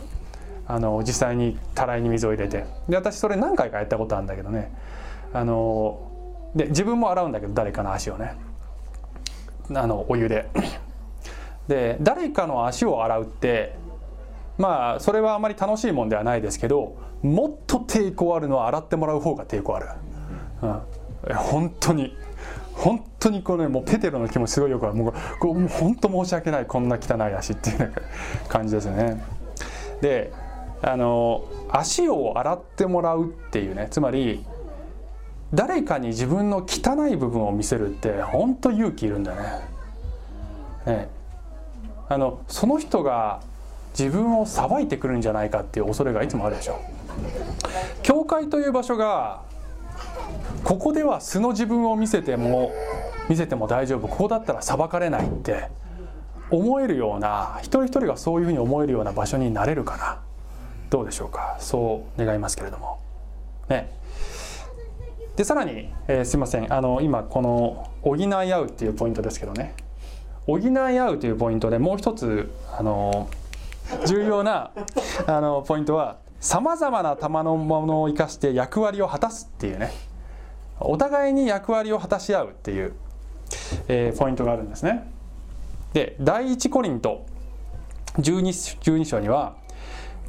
[0.65, 2.65] あの実際にたらいに水を入れて。
[2.89, 4.71] で私それ何回かやったことあるんだけどね、
[5.33, 8.35] あので自分も洗うんだけど誰かの足をね。
[9.73, 10.49] あのお湯で。
[11.67, 13.75] で誰かの足を洗うって
[14.57, 19.87] まあそれはあまり楽しいもんではないですけどもっと抵抗あるのは洗ってもらう方が抵抗ある、
[20.61, 22.15] うん、本当に。
[22.77, 27.91] 本当にこのねもうペテロの気持ちすごいよくあるもうもう本当申し訳ないこんな汚い足っていう
[28.47, 29.23] 感じですね。
[29.99, 30.31] で
[30.83, 34.45] あの足を洗ってもらうっていうねつまり
[35.53, 39.41] 誰かに自分の汚い部分を見せるって本当勇気いるんだね。
[40.85, 41.09] ね。
[42.09, 43.41] あのその人が
[43.97, 46.79] 自分を裁いてくるんじゃないかっていう恐れがいつもあるでしょ。
[48.03, 49.41] 教会という場所が
[50.63, 52.71] ここでは素の自分を見せても
[53.29, 54.07] 見せても大丈夫。
[54.07, 55.69] ここだったら裁かれないって
[56.49, 60.19] 思えるような一人一人がそういうふうに思えるような場所になれるかな。
[60.89, 61.57] どうでしょうか。
[61.59, 62.99] そう願いますけれども。
[63.69, 63.96] ね。
[65.37, 66.73] でさらに、えー、すいません。
[66.73, 69.75] あの今この補い合うっていうポイントですけどね。
[70.47, 73.29] 補い合うというポイントでもう一つあの
[74.07, 74.71] 重要な
[75.27, 79.91] あのポイントはさまざまな玉のものを生かして役割を果たすっていうね。
[80.79, 82.93] お互いに役割を果たし合うっていう、
[83.87, 85.11] えー、ポイントがあるんですね。
[85.93, 87.27] で第一コリント
[88.17, 89.55] 12, 12章には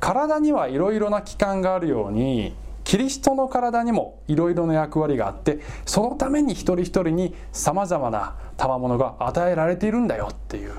[0.00, 2.54] 体にはいろいろな器官があるように
[2.88, 10.72] キリストの体にもいろいろな役割があってそのために一人一人にさまざまな賜物が与えられているんだよっていう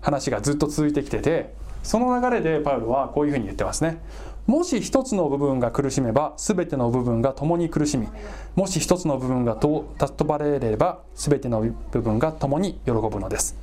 [0.00, 4.00] 話がずっと続いてきててその流れでパウロはこういうふうに言ってますね。
[4.46, 8.08] もし一つの部分が苦しめば全ての部分が共に苦しみ
[8.56, 13.56] もし一つの部分が尊ばれれば全ての部分が共に喜ぶのです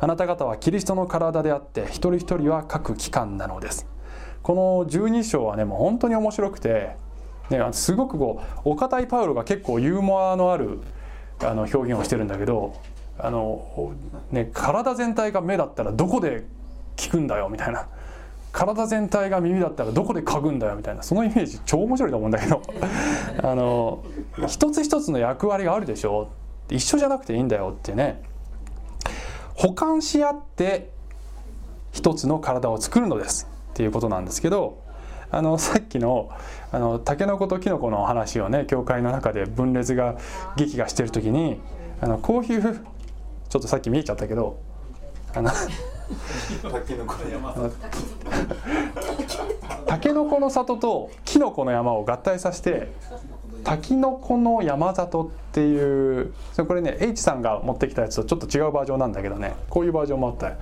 [0.00, 3.86] あなた方はキリストの体であって一人一人は各機関なのです
[4.42, 6.96] この12章はねもう本当に面白くて、
[7.58, 10.80] ね、すごくこうお堅いパウロが結構ユーモアのある
[11.42, 12.74] あの表現をしてるんだけど
[13.18, 13.94] あの、
[14.30, 16.44] ね、体全体が目だったらどこで
[17.02, 17.88] 効くんだよみたいな。
[18.52, 21.02] 体全体が耳だったらどこで嗅ぐんだよみたいな。
[21.02, 22.62] そのイメージ超面白いと思うんだけど。
[23.42, 24.04] あの
[24.46, 26.28] 一つ一つの役割があるでしょ。
[26.70, 28.22] 一緒じゃなくていいんだよってね。
[29.54, 30.90] 補完し合って
[31.90, 34.83] 一つの体を作るのですっていうことなんですけど
[35.36, 36.30] あのさっきの
[36.70, 40.16] あのタケノコとキノコの話をね教会の中で分裂が
[40.56, 41.60] 劇がしてる時に
[42.00, 44.60] あのこういうちょっとさっき見えちゃったけど
[45.34, 45.50] あの
[49.86, 50.76] タケノコの里。
[50.76, 52.92] とキノコの山を合体させて
[53.64, 60.56] タキノコの山里っていうこれね H さんが持ってきたやつとちょっと違うバージョンなんだけどねこういうバージョンもあった。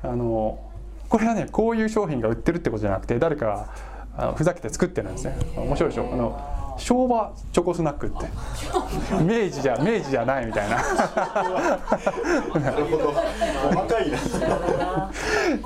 [0.00, 0.60] あの
[1.08, 3.68] これはねこういう商品が売ってるってことじゃなくて誰かが
[4.18, 5.38] あのふざけて作ってるんですね。
[5.56, 6.10] 面白いでしょ？
[6.12, 8.26] あの昭和チョコスナックって。
[9.22, 10.76] 明治じゃ明治じゃないみたいな。
[12.60, 13.12] なるほど。
[13.12, 15.10] 細かいな。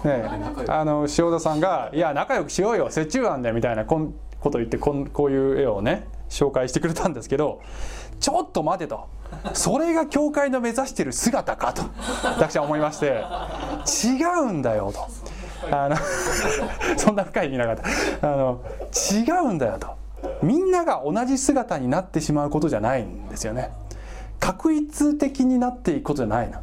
[0.05, 2.91] ねあの塩田さんが「いや仲良くしようよ。
[2.95, 7.61] 折衷案で」みたいなこんこと言ってこんこういう絵をね紹介してくれたんですけど
[8.21, 9.09] ちょっと待てと。
[9.55, 11.83] それが教会の目指してる姿かと
[12.39, 13.25] 私は思いまして
[14.07, 15.09] 違うんだよと
[15.71, 15.97] あの
[16.97, 17.77] そんな深い意味なかっ
[18.21, 18.33] た。
[18.33, 18.61] あの
[19.13, 19.89] 違うんだよと。
[20.43, 23.71] みんなが同じ姿になってしまうことじゃないんですよね。
[24.41, 26.61] 確一的になっていくことじゃないの。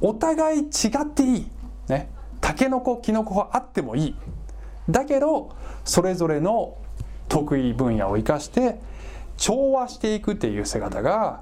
[0.00, 0.64] お互い違
[1.02, 1.50] っていい。
[1.88, 2.08] ね。
[2.40, 4.16] タケノコキノコがあってもいい。
[4.88, 5.50] だけど
[5.84, 6.74] それぞれの
[7.28, 8.80] 得意分野を生かして
[9.36, 11.40] 調和していくっていう姿が、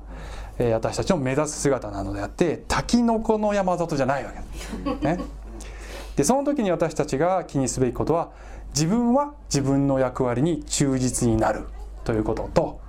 [0.59, 4.39] えー私たちの目指す姿なのであって滝の子の山里じゃないわけ。
[4.91, 5.21] です、ね、
[6.19, 8.33] でその時に私たちが気にすべきことは
[8.71, 11.69] 自分は自分の役割に忠実になる
[12.03, 12.81] ということと、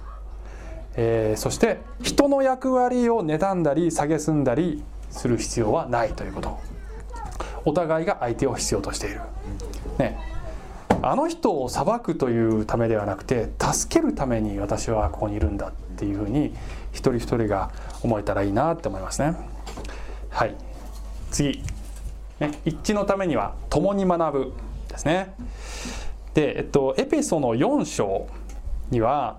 [0.96, 6.60] えーそして人の役割を妬んだり蔑んだりする必要はないということ。
[7.66, 9.22] お互いが相手を必要としている、
[10.00, 10.18] ね、
[11.04, 16.56] あの人を裁くというためではなくて助けるために私はここにいるんだっていうふうに
[16.94, 17.72] 一人一人が
[18.02, 19.36] 思えたらいいなって思いますね。
[20.30, 20.56] はい。
[21.30, 21.62] 次、
[22.40, 24.54] ね、一致のためには共に学ぶ
[24.88, 25.34] ですね。
[26.34, 28.28] で、えっと、エペソの4章
[28.92, 29.38] には、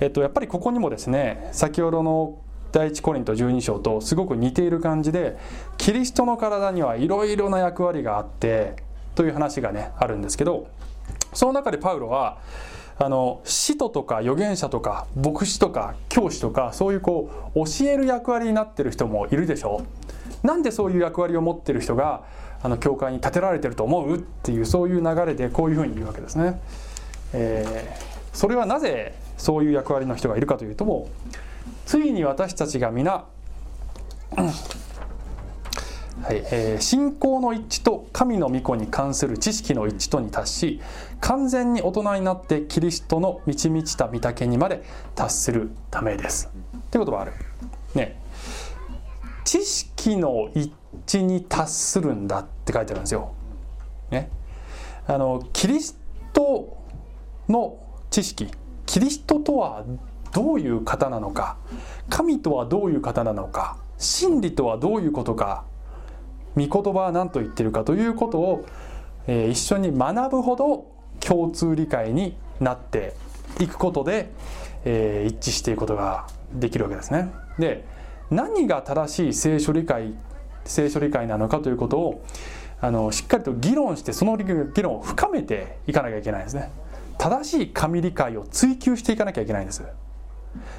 [0.00, 2.38] えっと、やっぱりここにもですね先ほどの
[2.72, 5.36] 第一コリント12章とすごく似ている感じで
[5.76, 8.76] キリストの体にはいろいろな役割があって
[9.14, 10.68] という話がねあるんですけど
[11.34, 12.38] その中でパウロは
[12.98, 20.01] あの使徒とか預言者とか牧師とか教師とかそういうこう教える役割になってる人もいるでしょう。
[20.42, 22.24] なんでそういう役割を持ってる人が
[22.62, 26.60] あの教会に立てられてると思うっていうそういう流れでこういうふうに言うわけですね。
[27.32, 31.10] えーそれはなぜそういう役割の人がいるかというとも
[31.84, 33.26] ついに私たちが皆
[34.36, 34.46] は
[36.32, 40.80] いえー信仰の一致と神の御子に関する知識の一致とに達し
[41.20, 44.82] 完全に大人になってキリストの満ち満ちた御岳にまで
[45.14, 46.48] 達するためです。
[46.74, 47.32] っていうことがある。
[47.94, 48.21] ね
[49.52, 50.72] 知識の一
[51.06, 53.34] 致に達するんだって書いてあるんですよ。
[54.10, 54.30] ね、
[55.06, 56.00] あのキリス
[56.32, 56.78] ト
[57.50, 57.76] の
[58.08, 58.48] 知識
[58.86, 59.84] キリストとは
[60.32, 61.58] どういう方なのか
[62.08, 65.64] 神とはどういう方なのか真理とはどういうことか
[66.56, 68.64] 御言葉は何と言ってるかということを、
[69.26, 70.86] えー一緒に学ぶほど
[71.20, 73.12] 共通理解になって
[73.60, 74.30] いくことで、
[74.86, 77.30] えー一致していくことができるわけですね。
[77.58, 77.84] で
[78.32, 80.14] 何が正しい聖書理解
[80.64, 82.24] 聖書理解なのかということを
[82.80, 86.70] あのしっかりと議論してその議論を深めていかなきゃいけないんですね。
[87.18, 89.84] 正しい神理解を追求していかなきゃいけないんです。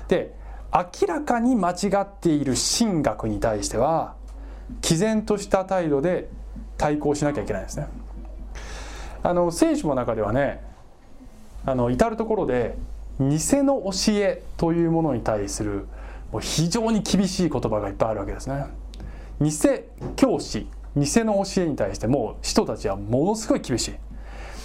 [0.08, 0.34] で
[0.74, 4.16] 明らかに間違っている神学に対しては
[4.82, 6.30] 毅然とした態度で
[6.78, 7.88] 対抗しなきゃいけないんですね。
[9.22, 10.62] あの聖書の中ではね
[11.66, 12.76] あの至る所で
[13.20, 15.88] 偽の教えというものに対する
[16.34, 18.66] もう非常に厳しい言葉がいっぱいあるわけですね。
[19.40, 19.52] 偽
[20.16, 20.68] 教師
[20.98, 23.94] 偽の教えに対してもう人たちはものすごい厳しい。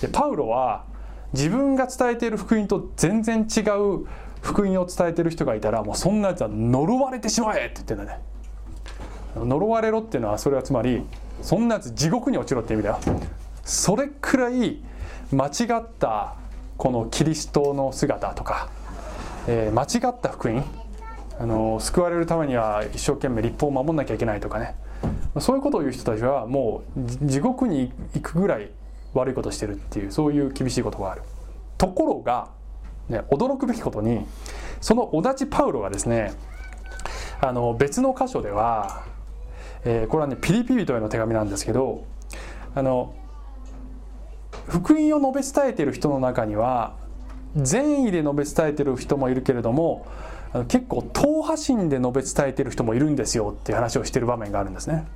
[0.00, 0.84] でパウロは
[1.34, 4.06] 自分が伝えている福音と全然違う
[4.40, 8.20] 福音を伝えてる人がいたらもうそんなやつは呪われてしまえって言ってんだね。
[9.36, 11.02] 呪われろっていうのはそれはつまり
[11.42, 12.98] そんなやつ地獄に落ちろって意味だよ
[13.62, 14.82] それくらい
[15.30, 15.50] 間違
[15.80, 16.34] った
[16.78, 18.70] このキリストの姿とか、
[19.46, 20.64] えー間違った福音
[21.38, 24.74] あの救われるためには一生懸命立法を守んなきゃいけないとかね。
[25.38, 28.70] そういうことを言う人たちはもう地獄に行くぐらい
[29.14, 31.22] 悪いことをしてるっていうそういう厳しいことがある。
[31.76, 32.48] ところが、
[33.08, 34.26] ね、驚くべきことに
[34.80, 36.32] その同じパウロがですね
[37.40, 39.04] あの別の箇所では、
[39.84, 42.04] えーこれはねピリピ人への手紙なんですけど
[42.74, 43.14] あの
[44.66, 46.96] 福音を述べ伝えている人の中には
[47.56, 50.06] 善意で述べ伝えている人もいるけれども
[50.52, 55.06] あの結構党派心で述べ伝えている人もいるんですよっていう話をしている場面があるんですね。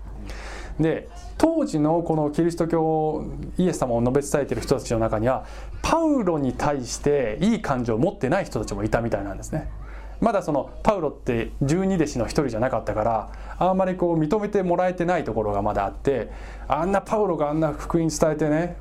[0.81, 3.25] で当時のこのキリスト教
[3.59, 5.45] イエス様を述べ伝えている人たちの中には
[5.83, 9.69] パウロに対していい感情を持ってない人たちもいたみたいなんですね。
[10.21, 16.31] まだそのパウロって十二弟子の一人じゃなかったからあんまりこう認めてもらえてないところがまだあって
[16.69, 18.77] あんなパウロがあんな福音伝えてね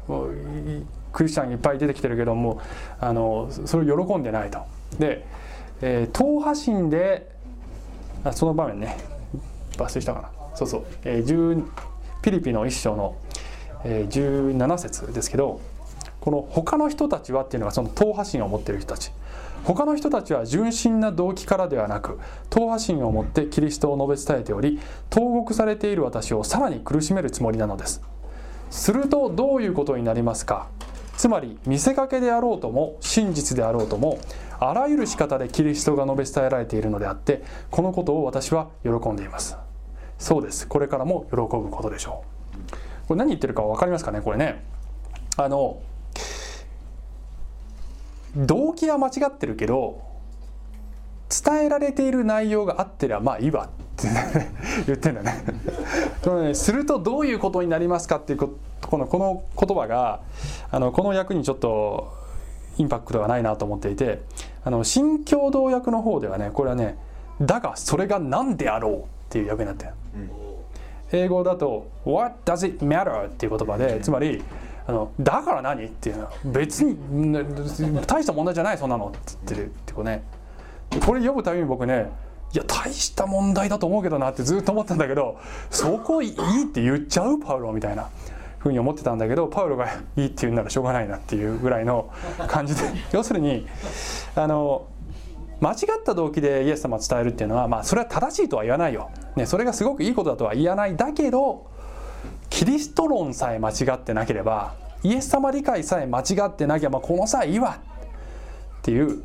[1.12, 2.62] クリスチャンいっぱい出てきてるけども
[3.00, 4.60] あのそれを喜んでないと。
[5.00, 5.26] で、
[5.82, 7.32] えー党派心で
[8.24, 8.98] あその場面ね。
[9.78, 10.30] 抜粋したかな。
[10.56, 11.64] そうそう、えー、
[12.22, 13.16] ピリピの一章の、
[13.84, 15.62] えー17節ですけど
[16.20, 19.12] この他の人たちはっていうのがその党派心を持っている人たち。
[19.64, 22.20] 他の人たちは純真な動機からではなく
[22.50, 24.80] 党派心を持ってキリストを述べ伝えており
[25.12, 28.02] 投獄されている私をさらに苦しめるつもりなのです。
[28.72, 30.68] するとどういうことになりますか。
[31.18, 34.20] つまり見せかけであろうとも真実であろうとも
[34.64, 37.42] あらゆる仕方でキリストが述べ伝えられているのであって
[37.72, 39.58] このことを私は喜んでいます。
[40.20, 40.68] そうです。
[40.68, 42.24] これからも喜ぶことでしょ
[43.06, 43.08] う。
[43.08, 44.22] これ何言ってるか分かりますかね？
[44.22, 44.64] これね。
[45.38, 45.82] あの
[48.36, 50.00] 動機は間違ってるけど
[51.44, 53.66] 伝えられている内容があってりゃまあいいわ。
[53.66, 54.08] っ て
[54.86, 55.44] 言ってんだね。
[56.24, 58.52] そのねするとどういうことになりますかっていうこ
[58.86, 60.20] このこの言葉が
[60.70, 62.14] あのこの役にちょっと
[62.78, 64.22] インパクトがないなと思っていて
[64.64, 66.98] あの新共同訳の方ではねこれはね
[67.42, 69.92] だがそれが何であろうっていう訳になってる、
[71.12, 74.44] 英語だと「What does it matter?」っていう言葉でつまり
[74.86, 77.34] あのだから何っていうのは別にん
[78.06, 80.24] 大した問題じゃないそんなのって言ってるってこうね。
[81.00, 82.12] これ読むたびに僕ね
[82.54, 85.40] いや大した問題だと思うけどなってずっと思ったんだけど
[85.70, 88.10] そこいいって言っちゃうパウロみたいな
[88.62, 92.12] ふうに思ってたんだけどパウロがいいって言うならしょうがないなっていうぐらいの
[92.48, 92.82] 感じで。
[93.12, 93.68] 要するに
[94.36, 94.86] あの
[95.60, 101.68] 間違った動機でイエス様を伝えるっていうのは、まあ、それは正しいとは言わないよ、ね、それがすごくいいことだとは言わないだけど
[102.50, 107.78] キリスト論さえ間違ってなければイエス様理解さえ間違ってなきゃ、まあ、この際いいわ
[108.80, 109.22] っていう。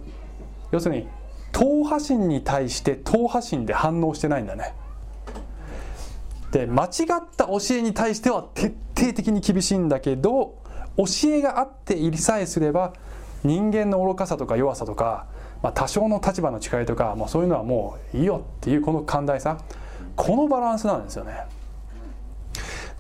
[0.73, 1.09] 要するに
[1.53, 4.75] 党派心に対して党派心で反応してないんだね
[6.57, 10.63] で間違った教えに対しては徹底的に厳しいんだけど
[10.97, 12.95] 教えがあっていりさえすれば
[13.45, 15.27] 人間の愚かさとか弱さとか、
[15.63, 19.59] まあ、多少の立場の違いとか、まあ、そういうのはもういいよっていうこの寛大さ。
[20.17, 21.45] このバランスなんですよね。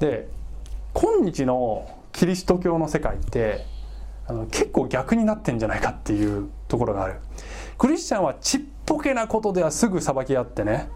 [0.01, 0.29] で
[0.93, 3.65] 今日のキリスト教の世界って
[4.27, 7.21] あの結構逆になってんじゃないかっていうところがある。
[7.79, 10.91] クリスチャンはちっぽけなことではすぐ裁き合ってね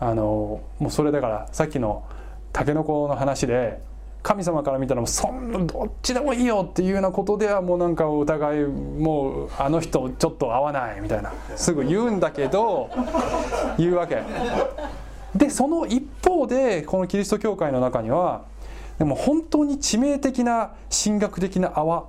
[0.00, 2.04] あのもうそれだからさっきの
[2.52, 3.80] タケノコの話で
[4.22, 12.90] 神様から見たらもうそんなどっちでもいいよっていうようなことではもうなんかお互いもうあの人ちょっと合わないみたいなすぐ言うんだけど
[13.78, 14.22] 言うわけ。
[15.34, 18.42] でその一方でこのキリスト教会の中には
[18.98, 22.04] でも本当に致命的な神学的なあ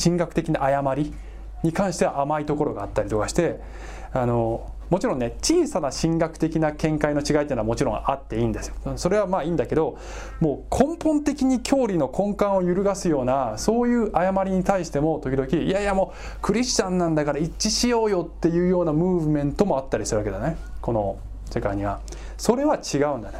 [0.00, 1.14] 神学的な誤り
[1.62, 3.60] に関しては甘いところがあったりとかして
[4.12, 8.74] あのもちろんね小さな神学的な見解の違いっていうのはもちろんあっていいんですよ。
[8.96, 9.96] それはまあいいんだけど
[10.40, 20.56] もう根本的に教理の根幹を揺るがすようなそういう誤りに対しても時々いやいやもうクリスチャンなんだから一致しようよっていうようなムーブメントもあったりするわけだね。
[20.80, 21.18] この
[21.50, 22.00] 世界には。
[22.36, 23.38] それは違うんだね。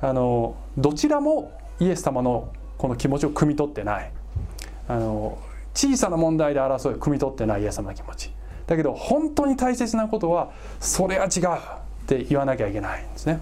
[0.00, 2.48] あのどちらもイエス様の
[2.78, 4.10] この気持ちを汲み取ってない。
[4.88, 5.38] あの
[5.74, 8.33] 小さな問題で争い汲み取ってないイエス様の気持ち。
[8.66, 13.40] だけど本当に大切なことはそれは違うって言わなきゃいけないんですね。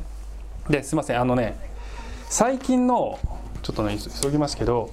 [0.69, 1.57] ですいませんあのね
[2.29, 3.19] 最近の
[3.63, 4.91] ちょっとね急ぎますけど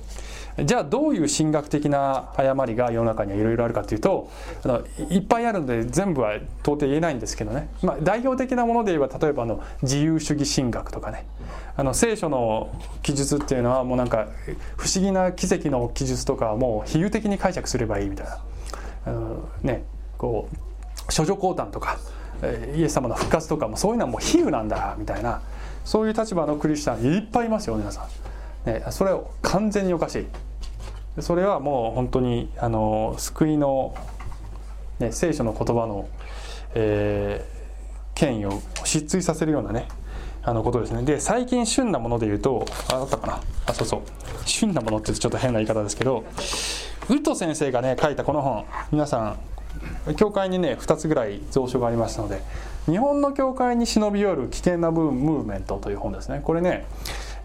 [0.66, 4.30] じゃあどういう神学的な誤りが世の中にはいろいろあるかというと
[4.64, 11.26] あのいっぱいあるので全部は到底言えないんですけどね、まあ、代表的なもので言えば例えばあの自由主義神学とかね。
[11.76, 14.28] あの聖書の記述っていうのはもうなんか
[14.76, 18.40] 不思議な奇跡の記述とかはもう比喩的に解釈すればいいみたいな。
[19.06, 19.86] あのね。
[20.20, 21.98] こう処女降誕とか
[22.76, 25.42] イエス様の復活とかもそういうのはもう比喩なんだみたいな
[25.84, 28.08] そういう立場のクリスチャンいっぱいいますよ皆さ
[28.68, 30.28] ん、ね、それは完全におかしい。
[31.22, 33.96] それはもう本当にあの救いの、
[35.00, 36.08] ね、聖書の言葉の、
[36.76, 39.88] えー、権威を失墜させるようなね
[40.44, 41.02] あのことですね。
[41.04, 43.42] で最近旬なもので言うとあったかな？
[43.66, 44.02] あそうそう。
[44.46, 46.24] 旬なものってちょっと変な言い方ですけど
[47.10, 49.40] ウッド先生がね書いたこの本皆さん
[50.18, 52.42] 教会にね2つぐらい蔵書がありましたので
[52.86, 56.86] 日本の教会に忍び寄る危険なムーブメントという本ですねこれね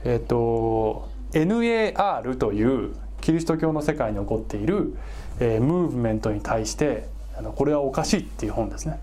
[0.05, 4.95] えっ、と NAR というキリスト教の世界に起こっている、
[5.41, 9.01] えー、ムーブメントに対してあのこれはおかしいっていう本ですね。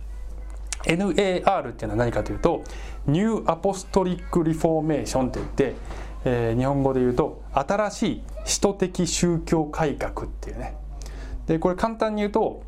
[0.84, 2.64] NAR っていうのは何かというと
[3.06, 5.76] ニューアポストリック・リフォーメーションって言って、
[6.26, 10.76] えー、日本語で言うと新しい使徒的宗教改革っていうね
[11.48, 12.64] でこれ簡単に言うと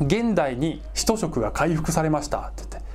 [0.00, 2.86] 現代に使徒職が回復されましたって言って。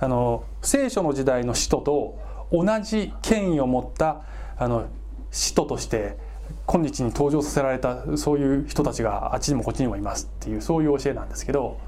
[0.00, 2.18] あの聖書の時代の使徒と
[2.52, 4.22] 同じ権威を持った
[4.56, 4.86] あの
[5.30, 6.16] 使徒として
[6.66, 11.78] 今日に登場させられたそういう人たちがあっちにもこっちにもいますっていうそういう教えなんですけど。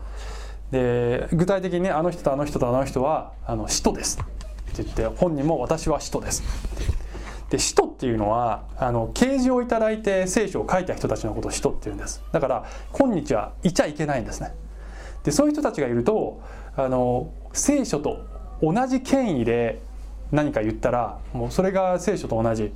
[0.71, 6.45] で具体的にねあの人とあの人とあの人はあの使徒ですって言って本人も私は使徒です
[6.77, 6.85] って
[7.51, 12.23] で使徒っていうのはあの啓示をいただいて聖書を書いた人たちのことを使徒っていうんです。
[12.33, 14.55] だから今日はいちゃいけないんですね。
[15.25, 16.41] でそういう人たちがいると
[16.77, 18.25] あの聖書と
[18.63, 19.81] 同じ権威で
[20.31, 22.73] 何か言ったらもうそれが聖書と同じ。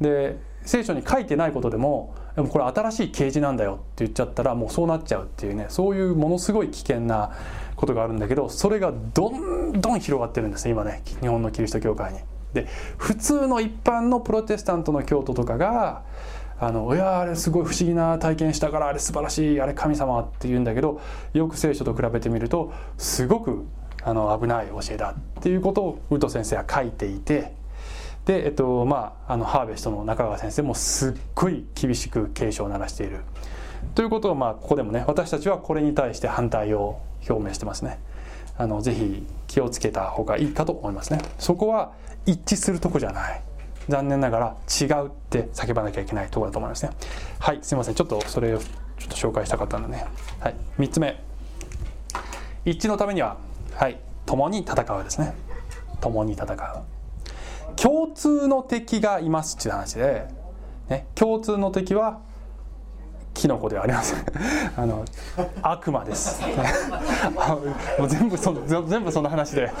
[0.00, 7.32] で聖書に書いてないことでもでもこれ新しい啓示なんだよって言っちゃったらもうそうなっちゃうっていうねそういうものすごい危険な
[7.76, 12.31] ことがあるんだけどそれがどんどん広がってるんです今ね日本のキリスト教会に。
[12.54, 12.66] で
[12.98, 16.02] 普通の一般のプロテスタントの教徒とかが
[16.60, 21.00] あのいやあれすごい不思議な体験したからあれ素晴らしいあれ神様って言うんだけど
[21.32, 23.66] よく聖書と比べてみるとすごく
[24.04, 27.52] あの危ない教えだっていうことをウト先生は書いていて
[28.24, 33.20] で、えっとまあ、あのハーベストの中川先生もすっごい厳しく警鐘を鳴らしている。
[33.96, 37.98] ということを、まあ、ここでもね私たちはこれに対して反対を表明してますね。
[38.56, 41.20] あのぜひ気をつけた方がいいかと思いますね。
[41.38, 41.92] そこは
[42.26, 43.42] 一致するとこじゃない。
[43.88, 46.92] 残念ながら違うって叫ばなきゃいけないところだと思いますね。
[47.38, 47.94] はいすいません。
[47.94, 48.66] ちょっとそれをちょ
[49.06, 49.88] っと紹介したかったんで。
[49.88, 50.06] ね
[50.40, 51.22] はい3つ目。
[52.64, 53.38] 一致のためには
[53.74, 55.34] はい共に戦うですね。
[56.00, 56.56] 共に戦う。
[57.76, 60.28] 共通の敵がいますっていう話で、
[60.88, 62.20] ね、共通の敵は
[63.34, 64.24] キノコではありません。
[64.76, 65.04] あの
[65.62, 66.40] 悪魔です、
[67.98, 69.72] もう全部その全部その話で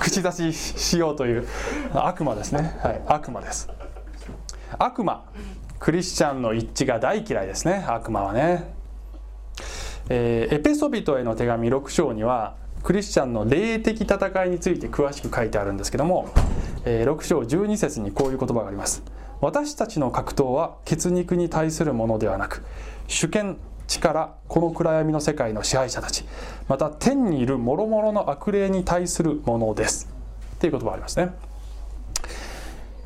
[0.00, 1.46] 口出ししようという
[1.94, 2.78] 悪魔ですね。
[2.82, 3.68] はい悪魔です。
[4.78, 5.24] 悪魔。
[5.78, 7.84] クリスチャンの一致が大嫌いですね。
[7.86, 8.74] 悪魔はね、
[10.08, 16.28] えーエペソビトへの手紙6章にはクリスチャンの霊的戦いについて詳しく書いてあるんですけども、
[16.84, 19.02] えー6章12節にこういう言葉があります。
[19.40, 22.64] 私たちの格闘は血肉に対するものではなく
[23.08, 26.24] 主権力この暗闇の世界の支配者たち
[26.68, 30.08] また天にいる諸々の悪霊に対するものです。
[30.54, 31.34] っていう言葉がありますね。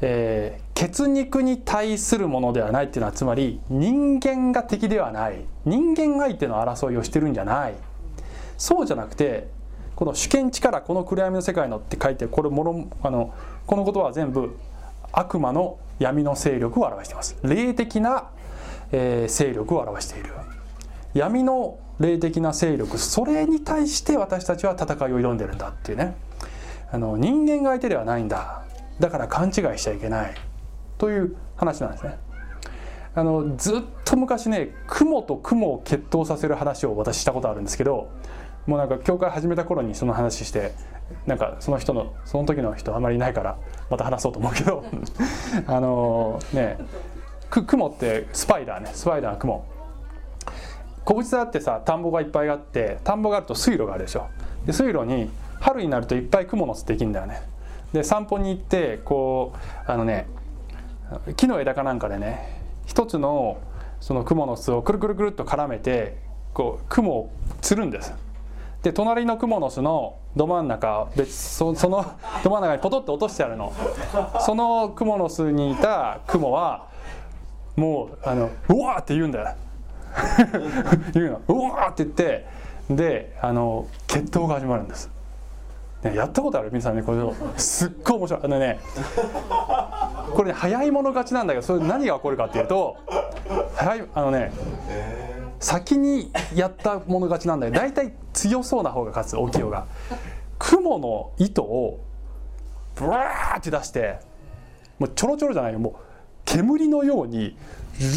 [0.01, 5.45] えー血肉に対するものではないっていうのはつまり人間が敵ではない。
[5.65, 7.75] 人間相手の争いをしてるんじゃない。
[8.57, 9.49] そうじゃなくて
[9.97, 13.35] この主権力この暗闇の世界のって書いてこれもろあの
[13.67, 14.57] この言葉は全部
[15.11, 17.37] 悪魔の闇の勢力を表しています。
[17.43, 18.31] 霊的な、
[18.93, 20.31] えー勢力を表している。
[21.15, 26.17] 闇の霊的な勢力それに対して私たちは戦いを挑んでるんだっていうね。
[26.91, 28.63] あの人間が相手ではないんだ。
[29.01, 30.35] だから勘違いしちゃいけない。
[30.97, 32.19] という話なんですね。
[33.15, 38.09] あのずっと昔ね雲と雲を決闘させる話を私したことあるんですけど
[38.67, 40.73] もうなんか教会始めた頃にその話して
[41.27, 43.59] なんかその人のその時の人あまりいないから
[43.91, 44.85] また話そうと思うけど。
[45.67, 46.79] あのね
[47.51, 48.91] く雲ってスパイダーね。
[48.93, 49.65] スパイダーの雲。
[51.05, 54.27] 小淵沢ってさ田んぼがいっぱいあって田んぼがあると水路があるでしょ。
[54.67, 55.31] で水路に
[55.61, 57.43] 春になるといっぱいクモの巣できるんだよね。
[57.93, 60.27] で散歩に行ってこうあのね
[61.37, 63.59] 木の枝かなんかでね一つの
[64.01, 66.19] そのクモの巣をくるくるくるっと絡めて
[66.53, 67.31] こうクモを
[67.63, 68.13] 釣るんです。
[68.83, 72.05] で隣のクモの巣のど真ん中別そ その
[72.45, 73.73] ど真ん中にポトッと落としてあるの。
[74.41, 76.87] そのクモの巣にいたクモは
[77.77, 79.49] もうあのうわーって言うんだよ。
[81.13, 81.55] 言うの。
[81.55, 82.47] うわーって言って
[82.91, 85.11] であの決闘が始まるんです、
[86.03, 86.71] ね、やったことある？
[86.71, 87.19] 皆さんねこれ
[87.57, 88.41] すっごい面白い。
[88.45, 88.79] あのね
[90.35, 92.97] これね早い者勝ちなんだけどそれ何が起こるかっていうと
[93.75, 94.53] 早いあのね
[95.61, 97.73] 先にやった者勝ちなんだよ。
[97.73, 99.87] 大体強そうな方が勝つ大きい方が。
[100.59, 102.05] 雲の糸を
[102.97, 104.19] ブワーって出して
[104.99, 105.79] もうちょろちょろじゃないよ。
[105.79, 105.95] もう
[106.45, 107.57] 煙のように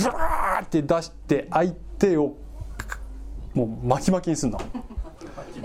[0.01, 2.35] ブワーって出して相手を
[3.53, 4.59] もう巻き巻きにすんの。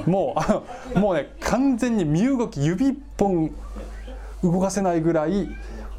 [0.06, 0.62] もうあ
[0.94, 3.50] のもうね完全に身動き指一本
[4.42, 5.48] 動かせないぐらい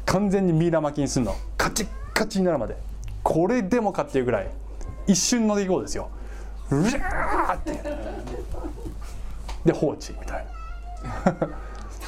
[0.06, 1.34] 完全にミイラ巻きにすんの。
[1.56, 2.76] カチッカチになるまで。
[3.24, 4.50] これでもかっていうぐらい。
[5.08, 6.10] 一瞬の出来事ですよ。
[6.70, 7.82] うわーって。
[9.64, 10.46] で放置みたい
[11.24, 11.48] な。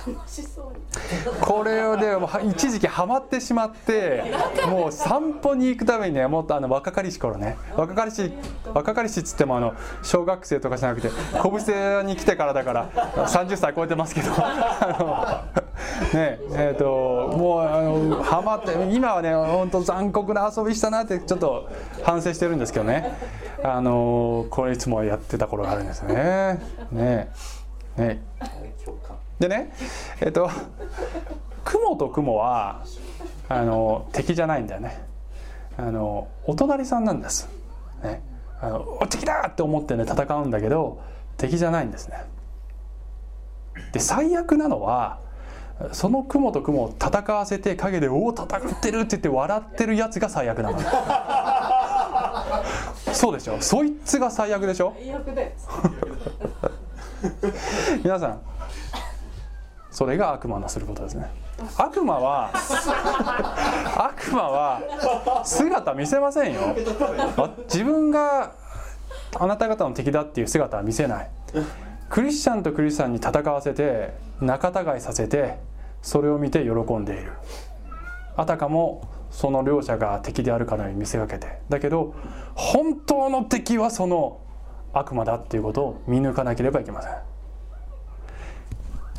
[1.41, 4.25] これをねもうは一時期ハマってしまって
[4.69, 8.33] もう散歩に行くためにねもっとあの若かりし頃ね若かりし
[8.73, 11.11] 若かりしっつってもあの小学生とかじゃなくて
[11.43, 12.91] 小布施に来てからだから
[13.27, 15.53] 30歳超えてますけどあ
[16.15, 21.69] のねえっ、ともうあのハマって今はね本当残酷な遊びしたなってちょっと
[22.03, 23.51] 反省してるんですけどね。
[23.63, 26.61] あのこれいつもやってた頃があるんですよね。
[26.91, 27.31] ね。
[27.97, 28.23] ね
[29.41, 29.73] でね
[30.21, 30.49] えっと
[31.65, 32.85] 雲と雲は
[33.49, 35.03] あの敵じゃないんだよね。
[35.77, 37.49] あのお隣さんなんです、
[38.03, 38.23] ね、
[38.61, 41.01] あのお敵だって思ってね戦うんだけど
[41.39, 42.25] 敵じゃないんですね。
[43.93, 45.21] で最悪なのは
[45.93, 48.49] その雲と雲を戦わせて陰で「おお戦っ
[48.81, 50.79] てる」って言って笑ってるやつが最悪なの
[53.15, 53.57] そうでしょ？
[53.61, 54.95] そいつが最悪でしょ？
[54.99, 55.49] 最悪だよ。
[58.05, 58.41] 皆さん
[59.91, 61.31] それが悪魔のすることですね。
[61.77, 62.51] 悪魔は
[63.97, 66.61] 悪魔は姿見せませんよ。
[67.65, 68.53] 自分が
[69.39, 71.31] あなた方の敵だっていう姿は見せない。
[72.09, 75.59] クリスチャンとクリスチャンに戦わせて仲違いさせて
[76.03, 77.33] それを見て喜んでいる。
[78.37, 81.59] あたかもその両者が敵であるかのように見せかけて。
[81.69, 82.15] だけど
[82.55, 84.41] 本当の敵はその
[84.93, 87.13] 悪魔だっていうことを見抜かなければいけません。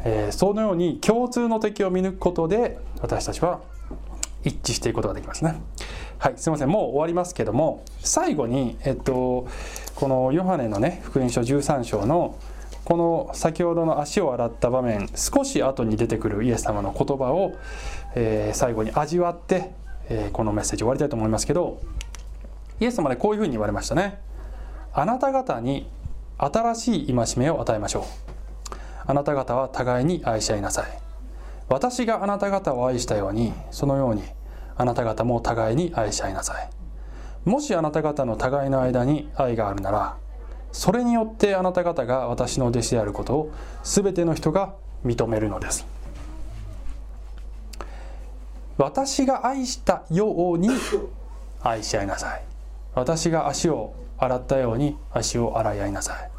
[0.04, 3.62] えーそのように共通の敵を見抜くことで私たちは
[4.44, 5.62] 一致していくことができますね。
[6.18, 9.48] はい、すみません、もう終わりますけども、最後に、えっと、
[9.96, 12.38] このヨハネのね、福音書13章の
[12.84, 17.54] この先ほどの足を洗った場面少し後に出てくるイエス様の言葉を、
[18.16, 19.72] えー、最後に味わって、
[20.10, 21.80] えー、このメッセージ終わりたいと思いますけど
[22.80, 24.20] イエス様でこういうふうに言われましたね。
[24.94, 25.88] あなた方に
[26.38, 28.31] 新しい戒めを与えましょう。
[29.12, 30.86] あなた方は互いに愛し合いなさい。
[31.68, 34.24] 私があなた方を愛したようにそのように
[34.78, 36.70] あなた方も互いに愛し合いなさい。
[37.44, 40.16] もしあなた方の互いの間に愛があるなら
[40.72, 43.52] それによってあなた方が私の弟子であることを
[43.84, 45.86] 全ての人が認めるのです。
[48.78, 50.70] 私が愛したように
[51.62, 52.44] 愛し合いなさい。
[52.96, 56.32] 私が足を洗ったように足を洗い合いなさい。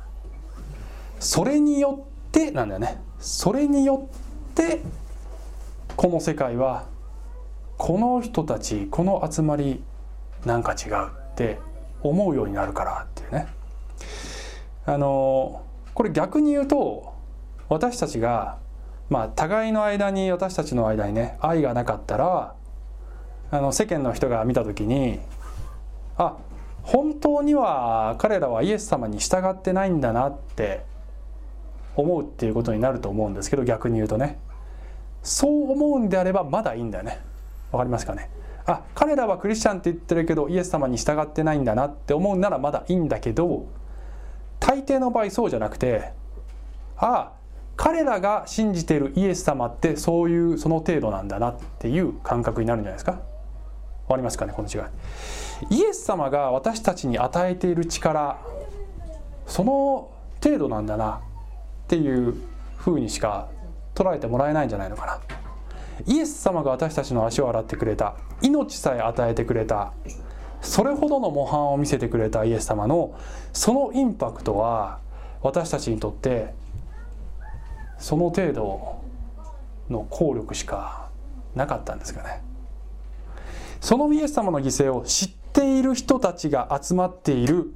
[1.21, 2.99] それによってなんだよね。
[3.21, 4.09] それによ
[4.51, 4.81] って
[5.97, 6.87] この世界は
[7.77, 9.83] この人たちこの集まり
[10.47, 11.59] なんか違うって
[12.03, 13.49] 思うようになるからっていうね。
[14.87, 15.63] あの
[15.95, 17.13] これ逆に言うと
[17.69, 18.59] 私たちが
[19.11, 22.55] まあ互いの間に私たちの間にね愛がなかったら
[23.51, 25.21] あの世間の人が見た時に
[26.17, 26.37] あ
[26.83, 30.91] 本当には彼らはイエス様に従ってないんだなって
[31.97, 34.39] 思うっていうことになると思うんですけど逆に言うとね。
[35.23, 37.21] そう思うんであればまだいいんだよね。
[37.71, 38.31] わかりますかね。
[38.67, 43.67] あ彼らはクリスチャンって言ってるけどイエス様に従ってないんだなって思うならまだいいんだけど
[44.61, 46.13] 大抵の場合そうじゃなくて
[46.97, 47.33] ああ
[47.77, 53.13] 彼らが信じているイエス様ってそういうその程度なんだなっていう感覚になるんじゃないですか。
[53.13, 53.19] わ
[54.11, 54.79] かりますかねこの違
[55.71, 55.77] い。
[55.77, 58.39] イエス様が私たちに与えている力
[59.47, 60.11] その
[60.43, 61.21] 程度なんだな。
[61.93, 62.35] っていう
[62.79, 63.51] ふうにしか
[63.95, 65.21] 捉えてもらえないんじゃないのかな。
[66.07, 68.17] イエス様が私たちの足を洗ってくれた。
[68.41, 69.93] 命さえ与えてくれた。
[70.63, 72.47] それほどの模範を見せてくれた。
[72.47, 73.15] イエス様の。
[73.53, 75.01] そのインパクトは
[75.43, 76.55] 私たちにとって。
[77.99, 78.97] その程度
[79.91, 81.11] の効力しか
[81.55, 82.43] なかったんですかね。
[83.83, 87.75] そのイエス様の犠牲を知っている人たちが集まっている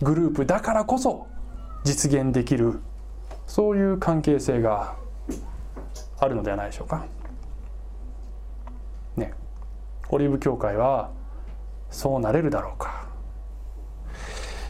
[0.00, 1.26] グループだからこそ
[1.84, 2.80] 実現できる
[3.48, 4.94] そういう関係性が
[6.20, 7.06] あるのではないでしょうか。
[9.16, 9.32] ね、
[10.10, 11.10] オリーブ教会は
[11.90, 13.08] そうなれるだろうか。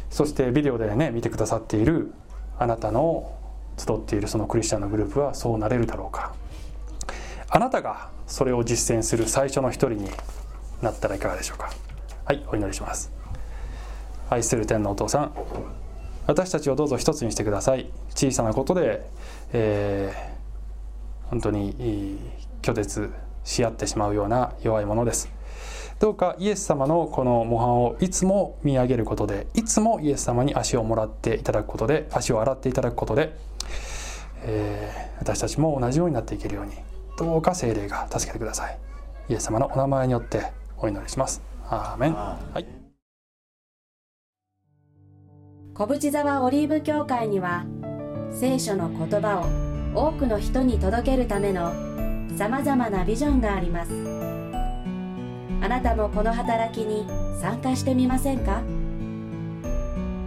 [0.09, 2.13] そしてビデオでね見てくださっている
[2.59, 3.37] あなたの
[3.77, 6.35] 集っているそのクリスチャンのグループはそうなれるだろうか。
[7.51, 10.09] あなたがそれを実践する最初の一人に
[10.83, 11.73] なったらいかがでしょうか。
[12.25, 13.13] はいお祈りします。
[14.31, 15.33] 愛する天のお父さん
[16.29, 17.91] 私たちをどうぞ一つにしてください。
[18.11, 19.03] 小さなことで、
[19.55, 22.19] えー、本当に
[22.61, 23.11] 拒絶
[23.45, 25.31] し合ってしまうような弱いものです。
[25.99, 33.35] どうかイエス様のこの模範をいつも見上げることでいつもイエス様に足をもらっていただくことで足を洗っていただくことで、
[34.43, 36.73] えー、私たちも同じようになっていけるように
[37.19, 38.79] どうか精霊が助けてください。
[39.31, 41.41] イエス様のお名前によってお祈りします。
[41.71, 42.15] アーメン。
[42.15, 42.78] はい
[45.79, 47.65] 小淵沢オリーブ教会には
[48.33, 49.39] 聖書の言葉
[49.95, 51.73] を多くの人に届けるための
[52.37, 53.93] さまざまなビジョンがあります。
[55.63, 57.07] あなたもこの働きに
[57.41, 58.61] 参加してみませんか？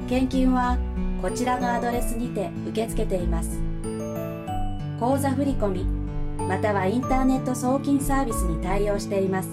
[0.07, 0.77] 献金は
[1.21, 3.59] こちらのアドレスにて受け付けています。
[5.01, 5.83] 口座振込
[6.47, 9.49] またはインターネット送金サービスに対応しています。